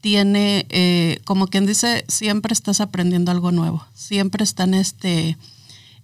tiene, 0.05 0.67
eh, 0.69 1.23
como 1.25 1.47
quien 1.47 1.65
dice, 1.65 2.05
siempre 2.09 2.53
estás 2.53 2.83
aprendiendo 2.83 3.31
algo 3.31 3.53
nuevo, 3.53 3.87
siempre 3.95 4.45
están 4.45 4.75
este 4.75 5.39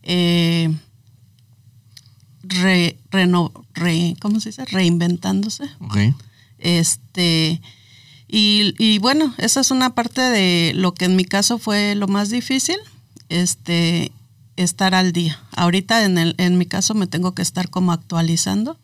eh, 0.02 0.75
re, 2.42 2.97
¿cómo 4.19 4.40
se 4.40 4.49
dice? 4.49 4.64
Reinventándose. 4.64 5.64
Este, 6.57 7.61
y, 8.26 8.99
bueno, 9.00 9.35
esa 9.37 9.61
es 9.61 9.71
una 9.71 9.95
parte 9.95 10.23
de 10.23 10.73
lo 10.75 10.95
que 10.95 11.04
en 11.04 11.14
mi 11.14 11.26
caso 11.26 11.59
fue 11.59 11.95
lo 11.95 12.09
más 12.09 12.30
difícil, 12.30 12.78
este, 13.28 14.12
estar 14.57 14.95
al 14.95 15.12
día. 15.12 15.38
Ahorita 15.54 16.07
en, 16.07 16.16
el, 16.16 16.35
en 16.38 16.57
mi 16.57 16.64
caso 16.64 16.95
me 16.95 17.07
tengo 17.07 17.35
que 17.35 17.42
estar 17.42 17.69
como 17.69 17.92
actualizando. 17.92 18.78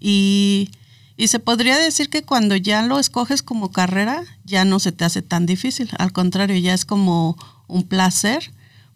Y, 0.00 0.70
y 1.16 1.28
se 1.28 1.38
podría 1.38 1.78
decir 1.78 2.10
que 2.10 2.22
cuando 2.22 2.56
ya 2.56 2.82
lo 2.82 2.98
escoges 2.98 3.42
como 3.42 3.70
carrera, 3.70 4.22
ya 4.44 4.64
no 4.64 4.80
se 4.80 4.92
te 4.92 5.04
hace 5.04 5.22
tan 5.22 5.46
difícil. 5.46 5.90
Al 5.98 6.12
contrario, 6.12 6.56
ya 6.56 6.74
es 6.74 6.84
como 6.84 7.36
un 7.68 7.84
placer 7.84 8.52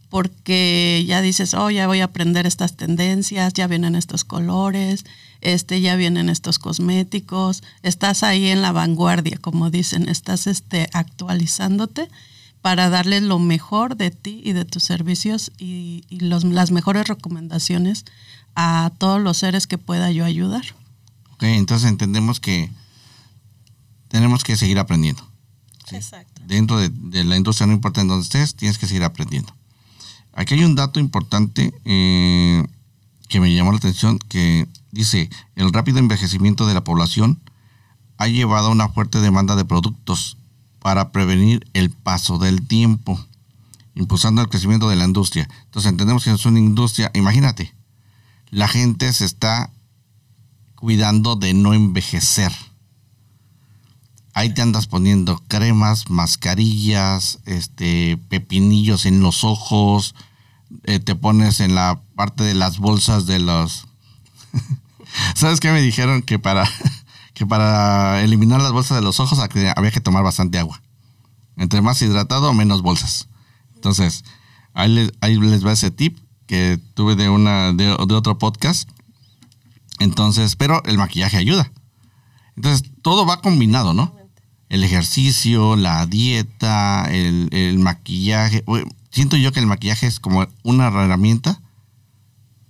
porque 0.09 1.05
ya 1.07 1.21
dices, 1.21 1.55
oh, 1.55 1.71
ya 1.71 1.87
voy 1.87 2.01
a 2.01 2.05
aprender 2.05 2.47
estas 2.47 2.77
tendencias, 2.77 3.53
ya 3.53 3.67
vienen 3.67 3.95
estos 3.95 4.25
colores, 4.25 5.05
este, 5.41 5.81
ya 5.81 5.97
vienen 5.97 6.29
estos 6.29 6.59
cosméticos, 6.59 7.63
estás 7.83 8.23
ahí 8.23 8.47
en 8.49 8.63
la 8.63 8.73
vanguardia, 8.73 9.39
como 9.41 9.71
dicen, 9.71 10.09
estás 10.09 10.47
este, 10.47 10.89
actualizándote 10.93 12.09
para 12.63 12.89
darle 12.89 13.21
lo 13.21 13.39
mejor 13.39 13.97
de 13.97 14.11
ti 14.11 14.41
y 14.45 14.53
de 14.53 14.65
tus 14.65 14.83
servicios 14.83 15.53
y, 15.59 16.05
las 16.11 16.71
mejores 16.71 17.07
recomendaciones 17.07 18.05
a 18.55 18.91
todos 18.99 19.21
los 19.21 19.37
seres 19.37 19.67
que 19.67 19.79
pueda 19.79 20.11
yo 20.11 20.25
ayudar. 20.25 20.65
Entonces 21.41 21.89
entendemos 21.89 22.41
que 22.41 22.71
tenemos 24.09 24.45
que 24.45 24.57
seguir 24.57 24.79
aprendiendo. 24.79 25.27
Exacto. 25.91 26.43
Dentro 26.47 26.79
de, 26.79 26.91
de, 26.91 27.25
la 27.25 27.37
industria, 27.37 27.67
no 27.67 27.73
importa 27.73 28.01
en 28.01 28.09
dónde 28.09 28.25
estés, 28.25 28.55
tienes 28.55 28.79
que 28.79 28.87
seguir 28.87 29.05
aprendiendo. 29.05 29.55
Aquí 30.33 30.55
hay 30.55 30.65
un 30.65 30.75
dato 30.75 31.01
importante 31.01 31.73
eh, 31.85 32.65
que 33.29 33.41
me 33.41 33.53
llamó 33.55 33.73
la 33.73 33.79
atención, 33.79 34.19
que 34.19 34.69
dice, 34.93 35.31
el 35.57 35.73
rápido 35.73 35.99
envejecimiento 35.99 36.67
de 36.67 36.75
la 36.75 36.85
población 36.85 37.41
ha 38.19 38.29
llevado 38.29 38.69
a 38.69 38.71
una 38.71 38.89
fuerte 38.89 39.21
demanda 39.21 39.57
de 39.57 39.65
productos 39.65 40.37
para 40.81 41.11
prevenir 41.11 41.69
el 41.75 41.91
paso 41.91 42.39
del 42.39 42.67
tiempo, 42.67 43.19
impulsando 43.95 44.41
el 44.41 44.49
crecimiento 44.49 44.89
de 44.89 44.97
la 44.97 45.05
industria. 45.05 45.49
Entonces 45.65 45.91
entendemos 45.91 46.25
que 46.25 46.31
es 46.31 46.47
una 46.47 46.59
industria, 46.59 47.11
imagínate, 47.15 47.75
la 48.51 48.69
gente 48.69 49.13
se 49.13 49.25
está 49.25 49.71
cuidando 50.79 51.37
de 51.37 51.55
no 51.55 51.75
envejecer. 51.75 52.53
Ahí 54.33 54.55
te 54.55 54.63
andas 54.63 54.87
poniendo 54.87 55.43
cremas, 55.49 56.09
mascarillas, 56.11 57.41
este, 57.45 58.17
pepinillos 58.29 59.05
en 59.05 59.21
los 59.21 59.43
ojos, 59.43 60.15
eh, 60.85 61.01
te 61.01 61.17
pones 61.17 61.61
en 61.61 61.75
la 61.75 62.01
parte 62.15 62.45
de 62.45 62.55
las 62.55 62.79
bolsas 62.79 63.27
de 63.27 63.41
los... 63.41 63.89
¿Sabes 65.35 65.59
qué 65.59 65.73
me 65.73 65.83
dijeron? 65.83 66.23
Que 66.23 66.39
para, 66.39 66.69
que 67.35 67.47
para 67.47 68.23
eliminar 68.23 68.61
las 68.61 68.73
bolsas 68.73 68.97
de 68.99 69.03
los 69.03 69.19
ojos 69.19 69.41
había 69.41 69.91
que 69.91 70.01
tomar 70.01 70.23
bastante 70.23 70.59
agua. 70.59 70.81
Entre 71.57 71.83
más 71.83 72.01
hidratado, 72.03 72.55
menos 72.55 72.83
bolsas. 72.83 73.29
Entonces, 73.75 74.25
ahí 74.75 74.91
les, 74.91 75.13
ahí 75.21 75.37
les 75.37 75.67
va 75.67 75.73
ese 75.73 75.91
tip 75.91 76.19
que 76.47 76.81
tuve 76.95 77.17
de, 77.17 77.29
una, 77.29 77.73
de, 77.73 77.91
otro 77.91 78.39
podcast. 78.39 78.89
Entonces, 79.99 80.57
pero 80.57 80.83
el 80.85 80.99
maquillaje 80.99 81.37
ayuda. 81.37 81.71
Entonces, 82.57 82.91
todo 83.03 83.27
va 83.27 83.41
combinado, 83.41 83.95
¿no? 83.95 84.17
El 84.69 84.85
ejercicio, 84.85 85.77
la 85.77 86.07
dieta, 86.07 87.07
el, 87.11 87.49
el 87.53 87.79
maquillaje 87.79 88.65
siento 89.11 89.37
yo 89.37 89.53
que 89.53 89.61
el 89.61 89.67
maquillaje 89.67 90.07
es 90.07 90.21
como 90.21 90.47
una 90.63 90.87
herramienta, 90.87 91.61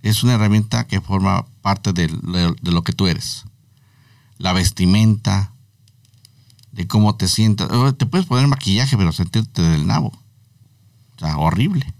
es 0.01 0.23
una 0.23 0.33
herramienta 0.33 0.87
que 0.87 1.01
forma 1.01 1.45
parte 1.61 1.93
de, 1.93 2.09
lo 2.61 2.83
que 2.83 2.93
tú 2.93 3.07
eres. 3.07 3.45
La 4.37 4.53
vestimenta, 4.53 5.53
de 6.71 6.87
cómo 6.87 7.15
te 7.15 7.27
sientas. 7.27 7.69
Oh, 7.71 7.93
te 7.93 8.05
puedes 8.05 8.25
poner 8.25 8.47
maquillaje, 8.47 8.95
pero 8.97 9.11
sentirte 9.11 9.61
del 9.61 9.85
nabo. 9.85 10.13
O 11.17 11.19
sea, 11.19 11.37
horrible. 11.37 11.93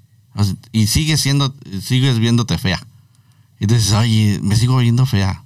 y 0.72 0.88
sigues 0.88 1.20
siendo, 1.20 1.54
sigues 1.82 2.20
viéndote 2.20 2.58
fea. 2.58 2.86
Y 3.60 3.66
dices, 3.68 3.92
oye, 3.94 4.40
me 4.42 4.56
sigo 4.56 4.78
viendo 4.78 5.06
fea. 5.06 5.44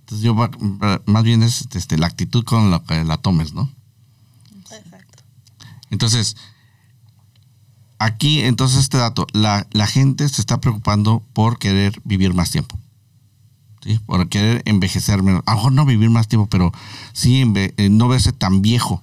Entonces 0.00 0.24
yo 0.24 0.34
más 1.06 1.24
bien 1.24 1.42
es 1.42 1.66
este, 1.72 1.98
la 1.98 2.06
actitud 2.06 2.44
con 2.44 2.70
la 2.70 2.80
que 2.80 3.02
la 3.04 3.16
tomes, 3.16 3.54
¿no? 3.54 3.70
Exacto. 4.70 5.24
Entonces, 5.90 6.36
aquí 7.98 8.40
entonces 8.42 8.80
este 8.80 8.98
dato, 8.98 9.26
la, 9.32 9.66
gente 9.86 10.28
se 10.28 10.40
está 10.40 10.60
preocupando 10.60 11.24
por 11.32 11.58
querer 11.58 12.00
vivir 12.04 12.34
más 12.34 12.50
tiempo. 12.50 12.78
¿sí? 13.82 13.98
Por 14.06 14.28
querer 14.28 14.62
envejecer 14.64 15.22
menos. 15.22 15.42
A 15.46 15.52
lo 15.52 15.56
mejor 15.56 15.72
no 15.72 15.86
vivir 15.86 16.10
más 16.10 16.28
tiempo, 16.28 16.48
pero 16.48 16.72
sí 17.12 17.44
eh, 17.56 17.88
no 17.90 18.08
verse 18.08 18.32
tan 18.32 18.62
viejo. 18.62 19.02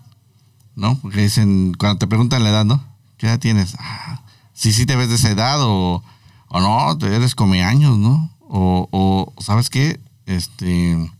¿No? 0.76 0.98
Porque 1.00 1.22
dicen, 1.22 1.76
cuando 1.78 2.00
te 2.00 2.08
preguntan 2.08 2.44
la 2.44 2.50
edad, 2.50 2.66
¿no? 2.66 2.84
¿Qué 3.18 3.28
edad 3.28 3.40
tienes? 3.40 3.76
Ah, 3.78 4.24
sí, 4.54 4.74
sí 4.74 4.88
te 4.88 4.96
ves 4.96 5.10
de 5.10 5.16
esa 5.16 5.30
edad 5.30 5.62
o, 5.62 6.04
o 6.48 6.60
no, 6.62 6.98
eres 7.06 7.36
come 7.36 7.64
años, 7.64 7.98
¿no? 7.98 8.33
O, 8.56 8.88
o, 8.92 9.34
¿sabes 9.42 9.72
qué? 9.72 10.00
Este, 10.28 11.12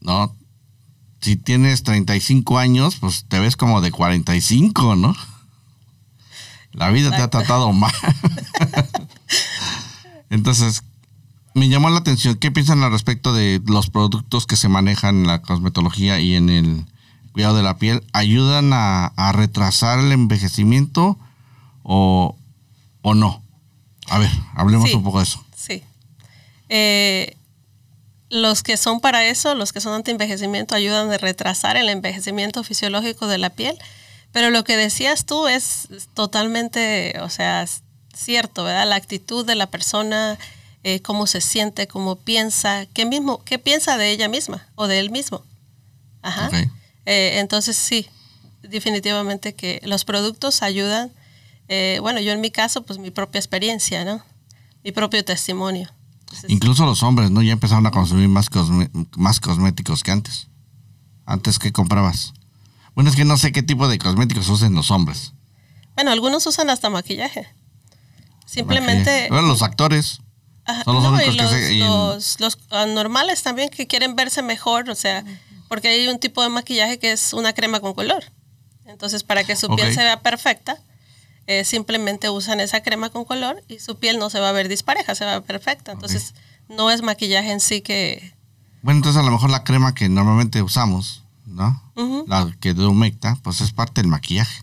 no, 0.00 0.34
si 1.20 1.36
tienes 1.36 1.82
35 1.82 2.56
años, 2.56 2.96
pues 2.96 3.26
te 3.28 3.38
ves 3.38 3.56
como 3.56 3.82
de 3.82 3.90
45, 3.90 4.96
¿no? 4.96 5.14
La 6.72 6.88
vida 6.88 7.10
te 7.10 7.20
ha 7.20 7.28
tratado 7.28 7.74
mal. 7.74 7.92
Entonces, 10.30 10.82
me 11.52 11.68
llamó 11.68 11.90
la 11.90 11.98
atención. 11.98 12.36
¿Qué 12.36 12.50
piensan 12.50 12.82
al 12.82 12.92
respecto 12.92 13.34
de 13.34 13.60
los 13.66 13.90
productos 13.90 14.46
que 14.46 14.56
se 14.56 14.70
manejan 14.70 15.16
en 15.16 15.26
la 15.26 15.42
cosmetología 15.42 16.20
y 16.20 16.36
en 16.36 16.48
el 16.48 16.86
cuidado 17.32 17.54
de 17.54 17.64
la 17.64 17.76
piel? 17.76 18.02
¿Ayudan 18.14 18.70
a, 18.72 19.12
retrasar 19.34 19.98
el 19.98 20.12
envejecimiento 20.12 21.18
o, 21.82 22.34
no? 23.04 23.42
A 24.08 24.16
ver, 24.16 24.30
hablemos 24.54 24.94
un 24.94 25.02
poco 25.02 25.18
de 25.18 25.24
eso. 25.24 25.44
Eh, 26.70 27.36
los 28.30 28.62
que 28.62 28.78
son 28.78 29.00
para 29.00 29.26
eso, 29.26 29.54
los 29.54 29.72
que 29.72 29.80
son 29.80 29.92
anti-envejecimiento, 29.92 30.74
ayudan 30.74 31.12
a 31.12 31.18
retrasar 31.18 31.76
el 31.76 31.90
envejecimiento 31.90 32.64
fisiológico 32.64 33.26
de 33.26 33.36
la 33.36 33.50
piel 33.50 33.76
pero 34.32 34.50
lo 34.50 34.64
que 34.64 34.76
decías 34.76 35.26
tú 35.26 35.48
es 35.48 35.88
totalmente, 36.14 37.14
o 37.20 37.30
sea, 37.30 37.66
cierto, 38.14 38.64
¿verdad? 38.64 38.88
La 38.88 38.96
actitud 38.96 39.44
de 39.44 39.56
la 39.56 39.66
persona, 39.66 40.38
eh, 40.84 41.00
cómo 41.02 41.26
se 41.26 41.40
siente, 41.40 41.88
cómo 41.88 42.16
piensa, 42.16 42.86
qué 42.92 43.06
mismo, 43.06 43.42
qué 43.44 43.58
piensa 43.58 43.96
de 43.96 44.10
ella 44.10 44.28
misma 44.28 44.68
o 44.76 44.86
de 44.86 45.00
él 45.00 45.10
mismo. 45.10 45.44
Ajá. 46.22 46.50
Eh, 47.06 47.38
entonces 47.40 47.76
sí, 47.76 48.06
definitivamente 48.62 49.54
que 49.54 49.80
los 49.84 50.04
productos 50.04 50.62
ayudan. 50.62 51.10
Eh, 51.68 51.98
bueno, 52.00 52.20
yo 52.20 52.32
en 52.32 52.40
mi 52.40 52.50
caso, 52.50 52.82
pues 52.82 52.98
mi 52.98 53.10
propia 53.10 53.40
experiencia, 53.40 54.04
¿no? 54.04 54.22
Mi 54.84 54.92
propio 54.92 55.24
testimonio. 55.24 55.90
Entonces, 56.30 56.50
Incluso 56.50 56.86
los 56.86 57.02
hombres, 57.02 57.30
¿no? 57.32 57.42
Ya 57.42 57.52
empezaron 57.52 57.86
a 57.86 57.90
consumir 57.90 58.28
más, 58.28 58.50
cosme- 58.50 58.90
más 59.16 59.40
cosméticos 59.40 60.02
que 60.04 60.12
antes. 60.12 60.46
Antes, 61.26 61.58
¿qué 61.58 61.72
comprabas? 61.72 62.32
Bueno, 62.94 63.10
es 63.10 63.16
que 63.16 63.24
no 63.24 63.36
sé 63.36 63.50
qué 63.52 63.62
tipo 63.62 63.88
de 63.88 63.98
cosméticos 63.98 64.48
usan 64.48 64.74
los 64.74 64.90
hombres. 64.90 65.32
bueno, 65.96 66.12
algunos 66.12 66.46
usan 66.46 66.70
hasta 66.70 66.88
maquillaje. 66.88 67.48
Simplemente... 68.46 69.26
Bueno, 69.28 69.48
los 69.48 69.62
actores. 69.62 70.20
Ajá, 70.64 70.84
Son 70.84 70.94
los 70.94 71.04
no, 71.04 71.10
únicos 71.10 71.34
y 71.34 71.36
que 71.36 71.42
los, 71.42 71.50
se- 71.52 71.74
y- 71.74 71.78
los, 71.80 72.40
los, 72.40 72.58
normales 72.94 73.42
también 73.42 73.68
que 73.70 73.86
quieren 73.86 74.14
verse 74.16 74.42
mejor, 74.42 74.88
o 74.90 74.94
sea, 74.94 75.24
porque 75.68 75.88
hay 75.88 76.08
un 76.08 76.18
tipo 76.18 76.42
de 76.42 76.48
maquillaje 76.48 76.98
que 76.98 77.12
es 77.12 77.32
una 77.32 77.52
crema 77.52 77.80
con 77.80 77.92
color. 77.94 78.24
Entonces, 78.86 79.22
para 79.24 79.44
que 79.44 79.56
su 79.56 79.68
piel 79.76 79.92
se 79.94 80.00
vea 80.02 80.20
perfecta, 80.20 80.78
eh, 81.50 81.64
simplemente 81.64 82.30
usan 82.30 82.60
esa 82.60 82.80
crema 82.80 83.10
con 83.10 83.24
color 83.24 83.60
y 83.66 83.80
su 83.80 83.98
piel 83.98 84.20
no 84.20 84.30
se 84.30 84.38
va 84.38 84.50
a 84.50 84.52
ver 84.52 84.68
dispareja, 84.68 85.16
se 85.16 85.24
va 85.24 85.32
a 85.32 85.38
ver 85.40 85.46
perfecta. 85.48 85.90
Entonces, 85.90 86.32
no 86.68 86.92
es 86.92 87.02
maquillaje 87.02 87.50
en 87.50 87.58
sí 87.58 87.80
que... 87.80 88.36
Bueno, 88.82 88.98
entonces 88.98 89.20
a 89.20 89.24
lo 89.24 89.32
mejor 89.32 89.50
la 89.50 89.64
crema 89.64 89.92
que 89.92 90.08
normalmente 90.08 90.62
usamos, 90.62 91.24
¿no? 91.46 91.82
La 92.28 92.48
que 92.60 92.72
de 92.72 92.86
humecta, 92.86 93.36
pues 93.42 93.60
es 93.62 93.72
parte 93.72 94.00
del 94.00 94.08
maquillaje. 94.08 94.62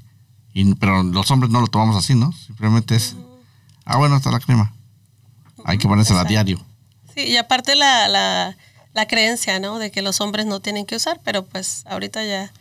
Y, 0.54 0.76
pero 0.76 1.04
los 1.04 1.30
hombres 1.30 1.52
no 1.52 1.60
lo 1.60 1.68
tomamos 1.68 1.98
así, 1.98 2.16
¿no? 2.16 2.32
Simplemente 2.32 2.96
es, 2.96 3.18
ah, 3.84 3.98
bueno, 3.98 4.16
está 4.16 4.32
la 4.32 4.40
crema. 4.40 4.74
Hay 5.66 5.78
que 5.78 5.90
ponérsela 5.90 6.22
a 6.22 6.24
diario. 6.24 6.66
Sí, 7.14 7.24
y 7.24 7.36
aparte 7.36 7.76
la, 7.76 8.08
la, 8.08 8.56
la 8.94 9.08
creencia, 9.08 9.60
¿no? 9.60 9.78
De 9.78 9.92
que 9.92 10.02
los 10.02 10.22
hombres 10.22 10.46
no 10.46 10.62
tienen 10.62 10.86
que 10.86 10.96
usar, 10.96 11.20
pero 11.26 11.46
pues 11.46 11.84
ahorita 11.86 12.24
ya, 12.24 12.54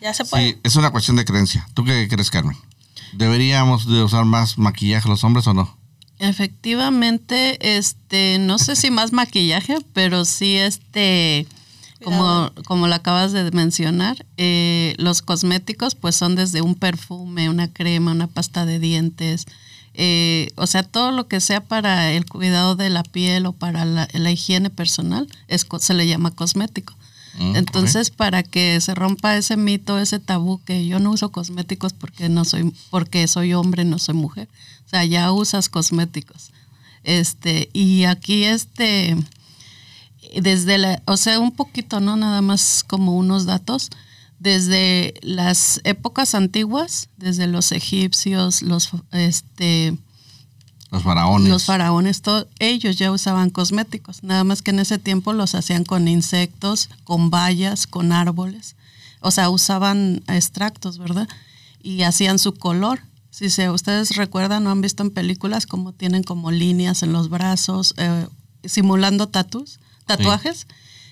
ya 0.00 0.12
se 0.12 0.24
puede. 0.24 0.54
Sí, 0.54 0.60
es 0.64 0.74
una 0.74 0.90
cuestión 0.90 1.16
de 1.16 1.24
creencia. 1.24 1.68
¿Tú 1.72 1.84
qué 1.84 2.08
crees, 2.08 2.32
Carmen? 2.32 2.56
¿Deberíamos 3.12 3.86
de 3.86 4.02
usar 4.02 4.24
más 4.24 4.58
maquillaje 4.58 5.08
los 5.08 5.24
hombres 5.24 5.46
o 5.46 5.54
no? 5.54 5.76
Efectivamente, 6.18 7.78
este, 7.78 8.38
no 8.40 8.58
sé 8.58 8.76
si 8.76 8.90
más 8.90 9.12
maquillaje, 9.12 9.78
pero 9.94 10.24
sí 10.24 10.56
este, 10.56 11.46
como, 12.04 12.50
como 12.66 12.88
lo 12.88 12.94
acabas 12.94 13.32
de 13.32 13.50
mencionar, 13.52 14.26
eh, 14.36 14.94
los 14.98 15.22
cosméticos 15.22 15.94
pues 15.94 16.16
son 16.16 16.36
desde 16.36 16.60
un 16.60 16.74
perfume, 16.74 17.48
una 17.48 17.72
crema, 17.72 18.12
una 18.12 18.26
pasta 18.26 18.66
de 18.66 18.78
dientes, 18.78 19.46
eh, 19.94 20.50
o 20.56 20.66
sea, 20.66 20.82
todo 20.82 21.10
lo 21.10 21.26
que 21.26 21.40
sea 21.40 21.62
para 21.64 22.12
el 22.12 22.26
cuidado 22.26 22.76
de 22.76 22.90
la 22.90 23.02
piel 23.02 23.46
o 23.46 23.52
para 23.52 23.84
la, 23.84 24.08
la 24.12 24.30
higiene 24.30 24.70
personal 24.70 25.26
es, 25.48 25.64
co- 25.64 25.78
se 25.78 25.94
le 25.94 26.06
llama 26.06 26.30
cosmético. 26.30 26.94
Mm, 27.40 27.56
Entonces, 27.56 28.10
para 28.10 28.42
que 28.42 28.78
se 28.82 28.94
rompa 28.94 29.34
ese 29.34 29.56
mito, 29.56 29.98
ese 29.98 30.18
tabú 30.18 30.60
que 30.64 30.86
yo 30.86 30.98
no 30.98 31.10
uso 31.10 31.30
cosméticos 31.30 31.94
porque 31.94 32.28
no 32.28 32.44
soy, 32.44 32.74
porque 32.90 33.26
soy 33.26 33.54
hombre, 33.54 33.86
no 33.86 33.98
soy 33.98 34.14
mujer. 34.14 34.46
O 34.86 34.88
sea, 34.90 35.04
ya 35.06 35.32
usas 35.32 35.70
cosméticos. 35.70 36.50
Este, 37.02 37.70
y 37.72 38.04
aquí 38.04 38.44
este, 38.44 39.16
desde 40.36 40.76
la, 40.76 41.02
o 41.06 41.16
sea, 41.16 41.40
un 41.40 41.52
poquito, 41.52 41.98
¿no? 41.98 42.18
Nada 42.18 42.42
más 42.42 42.84
como 42.86 43.16
unos 43.16 43.46
datos. 43.46 43.88
Desde 44.38 45.14
las 45.22 45.80
épocas 45.84 46.34
antiguas, 46.34 47.08
desde 47.16 47.46
los 47.46 47.72
egipcios, 47.72 48.62
los 48.62 48.90
este, 49.12 49.96
Los 50.90 51.04
faraones. 51.04 51.48
los 51.48 51.64
faraones, 51.64 52.20
todo, 52.20 52.48
ellos 52.58 52.96
ya 52.96 53.12
usaban 53.12 53.50
cosméticos, 53.50 54.24
nada 54.24 54.42
más 54.42 54.60
que 54.60 54.72
en 54.72 54.80
ese 54.80 54.98
tiempo 54.98 55.32
los 55.32 55.54
hacían 55.54 55.84
con 55.84 56.08
insectos, 56.08 56.90
con 57.04 57.30
bayas, 57.30 57.86
con 57.86 58.10
árboles. 58.10 58.74
O 59.20 59.30
sea, 59.30 59.50
usaban 59.50 60.22
extractos, 60.26 60.98
¿verdad? 60.98 61.28
Y 61.82 62.02
hacían 62.02 62.38
su 62.38 62.54
color. 62.54 63.00
Si 63.30 63.50
se, 63.50 63.70
ustedes 63.70 64.16
recuerdan 64.16 64.66
o 64.66 64.70
han 64.70 64.80
visto 64.80 65.02
en 65.02 65.10
películas 65.10 65.66
como 65.66 65.92
tienen 65.92 66.24
como 66.24 66.50
líneas 66.50 67.02
en 67.04 67.12
los 67.12 67.28
brazos, 67.28 67.94
eh, 67.96 68.26
simulando 68.64 69.28
tatus, 69.28 69.78
tatuajes. 70.06 70.66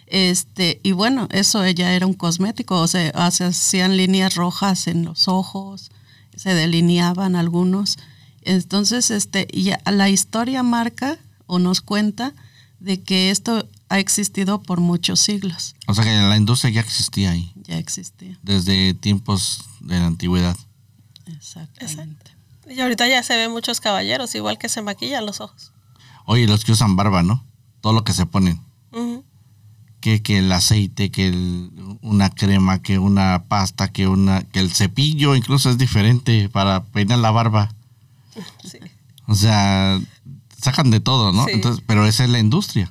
Este, 0.07 0.81
y 0.83 0.93
bueno, 0.93 1.29
eso 1.31 1.63
ella 1.63 1.93
era 1.93 2.07
un 2.07 2.15
cosmético, 2.15 2.81
o 2.81 2.87
sea, 2.89 3.13
o 3.15 3.31
sea, 3.31 3.49
hacían 3.49 3.97
líneas 3.97 4.35
rojas 4.35 4.87
en 4.87 5.05
los 5.05 5.29
ojos, 5.29 5.91
se 6.35 6.55
delineaban 6.55 7.37
algunos. 7.37 7.99
Entonces, 8.49 9.11
este, 9.11 9.47
ya 9.53 9.81
la 9.91 10.09
historia 10.09 10.63
marca 10.63 11.19
o 11.47 11.59
nos 11.59 11.81
cuenta 11.81 12.33
de 12.81 13.03
que 13.03 13.31
esto 13.31 13.69
ha 13.89 13.99
existido 13.99 14.63
por 14.63 14.81
muchos 14.81 15.21
siglos. 15.21 15.75
O 15.87 15.95
sea 15.95 16.05
que 16.05 16.11
la 16.17 16.37
industria 16.37 16.71
ya 16.73 16.81
existía 16.81 17.31
ahí, 17.33 17.53
Ya 17.65 17.77
existía. 17.79 18.39
desde 18.43 18.95
tiempos 18.95 19.65
de 19.81 19.99
la 19.99 20.07
antigüedad. 20.07 20.57
Exactamente. 21.27 22.33
Y 22.71 22.81
ahorita 22.81 23.07
ya 23.09 23.23
se 23.23 23.37
ven 23.37 23.51
muchos 23.51 23.81
caballeros, 23.81 24.35
igual 24.35 24.59
que 24.59 24.69
se 24.69 24.83
maquillan 24.83 25.27
los 25.27 25.41
ojos. 25.41 25.73
Oye, 26.27 26.47
los 26.47 26.65
que 26.65 26.73
usan 26.73 26.97
barba, 26.97 27.23
¿no? 27.23 27.45
Todo 27.81 27.93
lo 27.93 28.05
que 28.05 28.13
se 28.13 28.27
ponen. 28.27 28.61
Que, 30.01 30.23
que 30.23 30.39
el 30.39 30.53
aceite, 30.53 31.11
que 31.11 31.29
el- 31.29 31.71
una 32.03 32.31
crema, 32.31 32.81
que 32.81 32.99
una 32.99 33.45
pasta, 33.49 33.91
que 33.91 34.07
una 34.07 34.43
que 34.43 34.61
el 34.61 34.71
cepillo 34.71 35.35
incluso 35.35 35.71
es 35.71 35.77
diferente 35.79 36.49
para 36.49 36.85
peinar 36.85 37.19
la 37.19 37.31
barba. 37.33 37.75
Sí. 38.65 38.79
O 39.27 39.35
sea, 39.35 40.01
sacan 40.61 40.91
de 40.91 41.01
todo, 41.01 41.33
¿no? 41.33 41.45
Sí. 41.45 41.53
Entonces, 41.55 41.85
pero 41.87 42.07
esa 42.07 42.25
es 42.25 42.31
la 42.31 42.39
industria. 42.39 42.91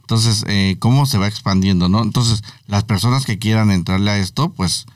Entonces, 0.00 0.44
eh, 0.46 0.76
¿cómo 0.78 1.06
se 1.06 1.18
va 1.18 1.28
expandiendo, 1.28 1.88
no? 1.88 2.02
Entonces, 2.02 2.42
las 2.66 2.84
personas 2.84 3.24
que 3.24 3.38
quieran 3.38 3.70
entrarle 3.70 4.10
a 4.10 4.18
esto, 4.18 4.52
pues 4.52 4.86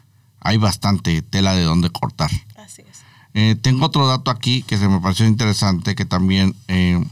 hay 0.40 0.58
bastante 0.58 1.22
tela 1.22 1.54
de 1.54 1.62
donde 1.62 1.90
cortar. 1.90 2.30
Así 2.56 2.82
es. 2.82 2.98
Eh, 3.34 3.54
tengo 3.54 3.84
otro 3.84 4.06
dato 4.06 4.30
aquí 4.30 4.62
que 4.62 4.78
se 4.78 4.88
me 4.88 5.00
pareció 5.00 5.26
interesante, 5.26 5.94
que 5.94 6.04
también, 6.04 6.54
eh, 6.68 7.04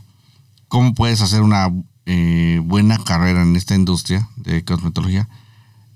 ¿cómo 0.68 0.94
puedes 0.94 1.20
hacer 1.20 1.42
una 1.42 1.70
eh, 2.06 2.60
buena 2.64 2.98
carrera 2.98 3.42
en 3.42 3.56
esta 3.56 3.74
industria 3.74 4.28
de 4.36 4.64
cosmetología? 4.64 5.28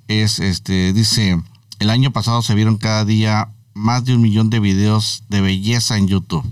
Es, 0.07 0.39
este, 0.39 0.93
dice, 0.93 1.41
el 1.79 1.91
año 1.91 2.11
pasado 2.11 2.43
se 2.43 2.55
vieron 2.55 2.77
cada 2.77 3.05
día 3.05 3.51
más 3.75 4.05
de 4.05 4.15
un 4.15 4.23
millón 4.23 4.51
de 4.51 4.61
videos 4.61 5.25
de 5.29 5.41
belleza 5.41 5.97
en 5.97 6.09
YouTube. 6.09 6.45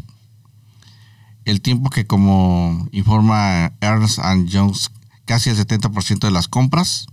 El 1.47 1.63
tiempo 1.63 1.91
que, 1.91 2.09
como 2.09 2.89
informa 2.91 3.73
Ernst 3.81 4.19
Jones, 4.53 4.91
casi 5.27 5.49
el 5.49 5.57
70% 5.57 6.19
de 6.19 6.33
las 6.33 6.49
compras 6.49 7.07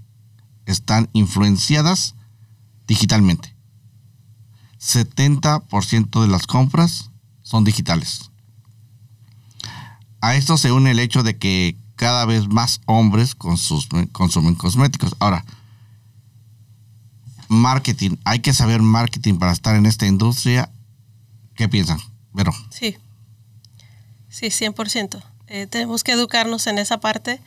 están 0.65 1.07
influenciadas 1.13 2.15
digitalmente. 2.87 3.55
70% 4.79 6.21
de 6.21 6.27
las 6.27 6.47
compras 6.47 7.11
son 7.43 7.63
digitales. 7.63 8.31
A 10.19 10.35
esto 10.35 10.57
se 10.57 10.71
une 10.71 10.89
el 10.91 10.99
hecho 10.99 11.21
de 11.21 11.37
que 11.37 11.77
cada 11.95 12.25
vez 12.25 12.47
más 12.47 12.81
hombres 12.87 13.35
consumen, 13.35 14.07
consumen 14.07 14.55
cosméticos. 14.55 15.15
Ahora, 15.19 15.45
marketing, 17.49 18.17
hay 18.25 18.39
que 18.39 18.51
saber 18.51 18.81
marketing 18.81 19.35
para 19.35 19.51
estar 19.51 19.75
en 19.75 19.85
esta 19.85 20.07
industria. 20.07 20.71
¿Qué 21.53 21.69
piensan? 21.69 21.99
Pero, 22.33 22.51
Sí. 22.71 22.97
Sí, 24.33 24.47
100%. 24.47 25.21
Eh, 25.45 25.67
tenemos 25.67 26.03
que 26.03 26.11
educarnos 26.11 26.65
en 26.65 26.79
esa 26.79 26.99
parte 26.99 27.39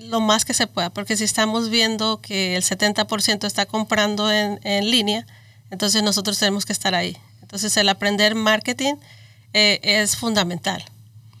lo 0.00 0.20
más 0.20 0.46
que 0.46 0.54
se 0.54 0.66
pueda, 0.66 0.88
porque 0.88 1.16
si 1.18 1.24
estamos 1.24 1.68
viendo 1.68 2.22
que 2.22 2.56
el 2.56 2.62
70% 2.62 3.46
está 3.46 3.66
comprando 3.66 4.32
en, 4.32 4.58
en 4.64 4.90
línea, 4.90 5.26
entonces 5.70 6.02
nosotros 6.02 6.38
tenemos 6.38 6.64
que 6.64 6.72
estar 6.72 6.94
ahí. 6.94 7.18
Entonces 7.42 7.76
el 7.76 7.90
aprender 7.90 8.34
marketing 8.34 8.94
eh, 9.52 9.78
es 9.82 10.16
fundamental. 10.16 10.82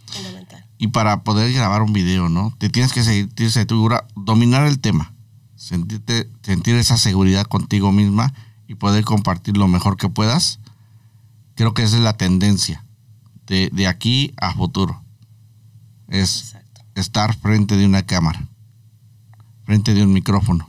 Fundamental. 0.08 0.64
y 0.76 0.88
para 0.88 1.24
poder 1.24 1.50
grabar 1.52 1.80
un 1.80 1.94
video, 1.94 2.28
¿no? 2.28 2.54
Te 2.58 2.68
tienes 2.68 2.92
que 2.92 3.02
sentir 3.02 3.50
segura, 3.50 4.06
dominar 4.14 4.66
el 4.66 4.78
tema, 4.78 5.14
sentirte, 5.56 6.28
sentir 6.42 6.76
esa 6.76 6.98
seguridad 6.98 7.46
contigo 7.46 7.92
misma 7.92 8.34
y 8.68 8.74
poder 8.74 9.04
compartir 9.04 9.56
lo 9.56 9.68
mejor 9.68 9.96
que 9.96 10.10
puedas. 10.10 10.60
Creo 11.54 11.72
que 11.72 11.82
esa 11.82 11.96
es 11.96 12.02
la 12.02 12.18
tendencia 12.18 12.84
de, 13.46 13.70
de 13.72 13.86
aquí 13.86 14.32
a 14.36 14.52
futuro. 14.54 15.02
Es 16.08 16.42
Exacto. 16.54 16.82
estar 16.94 17.36
frente 17.36 17.76
de 17.76 17.86
una 17.86 18.02
cámara, 18.02 18.46
frente 19.64 19.94
de 19.94 20.02
un 20.02 20.12
micrófono. 20.12 20.68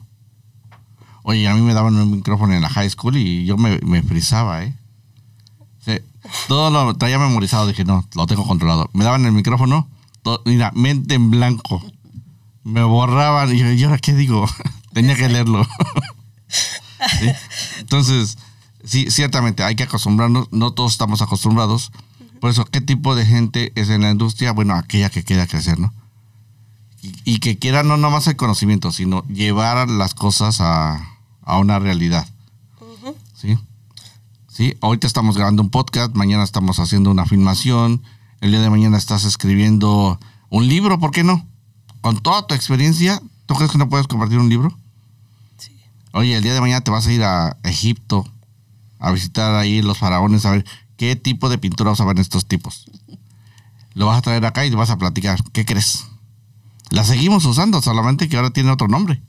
Oye, 1.23 1.47
a 1.47 1.55
mí 1.55 1.61
me 1.61 1.73
daban 1.73 1.95
un 1.95 2.11
micrófono 2.11 2.53
en 2.53 2.61
la 2.61 2.69
high 2.69 2.89
school 2.89 3.17
y 3.17 3.45
yo 3.45 3.57
me, 3.57 3.79
me 3.79 4.03
frizaba, 4.03 4.63
¿eh? 4.63 4.75
Sí, 5.83 5.99
todo 6.47 6.69
lo 6.71 6.95
traía 6.95 7.19
memorizado, 7.19 7.67
dije, 7.67 7.83
no, 7.83 8.07
lo 8.15 8.25
tengo 8.27 8.45
controlado. 8.45 8.89
Me 8.93 9.03
daban 9.03 9.25
el 9.25 9.31
micrófono, 9.31 9.87
to- 10.23 10.41
mira, 10.45 10.71
mente 10.75 11.15
en 11.15 11.31
blanco. 11.31 11.83
Me 12.63 12.83
borraban 12.83 13.53
y 13.55 13.59
yo, 13.59 13.71
¿y 13.71 13.83
ahora 13.83 13.97
qué 13.99 14.13
digo? 14.13 14.47
Tenía 14.93 15.15
que 15.15 15.29
leerlo. 15.29 15.65
¿Sí? 17.19 17.29
Entonces, 17.79 18.37
sí, 18.83 19.09
ciertamente 19.11 19.63
hay 19.63 19.75
que 19.75 19.83
acostumbrarnos, 19.83 20.51
no 20.51 20.71
todos 20.73 20.91
estamos 20.93 21.21
acostumbrados. 21.21 21.91
Por 22.45 22.51
eso, 22.51 22.63
¿qué 22.65 22.79
tipo 22.79 23.15
de 23.15 23.25
gente 23.25 23.71
es 23.73 23.89
en 23.89 24.03
la 24.03 24.11
industria? 24.11 24.51
Bueno, 24.51 24.75
aquella 24.75 25.09
que 25.09 25.23
quiera 25.23 25.47
crecer, 25.47 25.79
¿no? 25.79 25.91
Y, 27.01 27.15
y 27.25 27.39
que 27.39 27.57
quiera 27.57 27.81
no 27.81 27.97
nomás 27.97 28.27
el 28.27 28.35
conocimiento, 28.35 28.91
sino 28.91 29.25
llevar 29.27 29.89
las 29.89 30.13
cosas 30.13 30.61
a, 30.61 31.17
a 31.41 31.57
una 31.57 31.79
realidad. 31.79 32.29
¿Sí? 33.33 33.57
¿Sí? 34.47 34.77
Ahorita 34.81 35.07
estamos 35.07 35.35
grabando 35.35 35.63
un 35.63 35.71
podcast, 35.71 36.13
mañana 36.13 36.43
estamos 36.43 36.77
haciendo 36.77 37.09
una 37.09 37.25
filmación, 37.25 38.03
el 38.41 38.51
día 38.51 38.61
de 38.61 38.69
mañana 38.69 38.99
estás 38.99 39.25
escribiendo 39.25 40.19
un 40.51 40.67
libro, 40.67 40.99
¿por 40.99 41.09
qué 41.09 41.23
no? 41.23 41.47
Con 42.01 42.21
toda 42.21 42.45
tu 42.45 42.53
experiencia, 42.53 43.23
¿tú 43.47 43.55
crees 43.55 43.71
que 43.71 43.79
no 43.79 43.89
puedes 43.89 44.05
compartir 44.05 44.37
un 44.37 44.49
libro? 44.49 44.77
Sí. 45.57 45.75
Oye, 46.11 46.37
el 46.37 46.43
día 46.43 46.53
de 46.53 46.61
mañana 46.61 46.81
te 46.81 46.91
vas 46.91 47.07
a 47.07 47.11
ir 47.11 47.23
a 47.23 47.57
Egipto 47.63 48.23
a 48.99 49.11
visitar 49.11 49.55
ahí 49.55 49.81
los 49.81 49.97
faraones, 49.97 50.45
a 50.45 50.51
ver 50.51 50.65
qué 50.97 51.15
tipo 51.15 51.49
de 51.49 51.57
pintura 51.57 51.91
usaban 51.91 52.17
estos 52.17 52.45
tipos. 52.45 52.85
Lo 53.93 54.07
vas 54.07 54.17
a 54.17 54.21
traer 54.21 54.45
acá 54.45 54.65
y 54.65 54.71
vas 54.71 54.89
a 54.89 54.97
platicar. 54.97 55.39
¿Qué 55.53 55.65
crees? 55.65 56.05
La 56.89 57.03
seguimos 57.03 57.45
usando, 57.45 57.81
solamente 57.81 58.27
que 58.29 58.35
ahora 58.37 58.51
tiene 58.51 58.71
otro 58.71 58.87
nombre. 58.87 59.21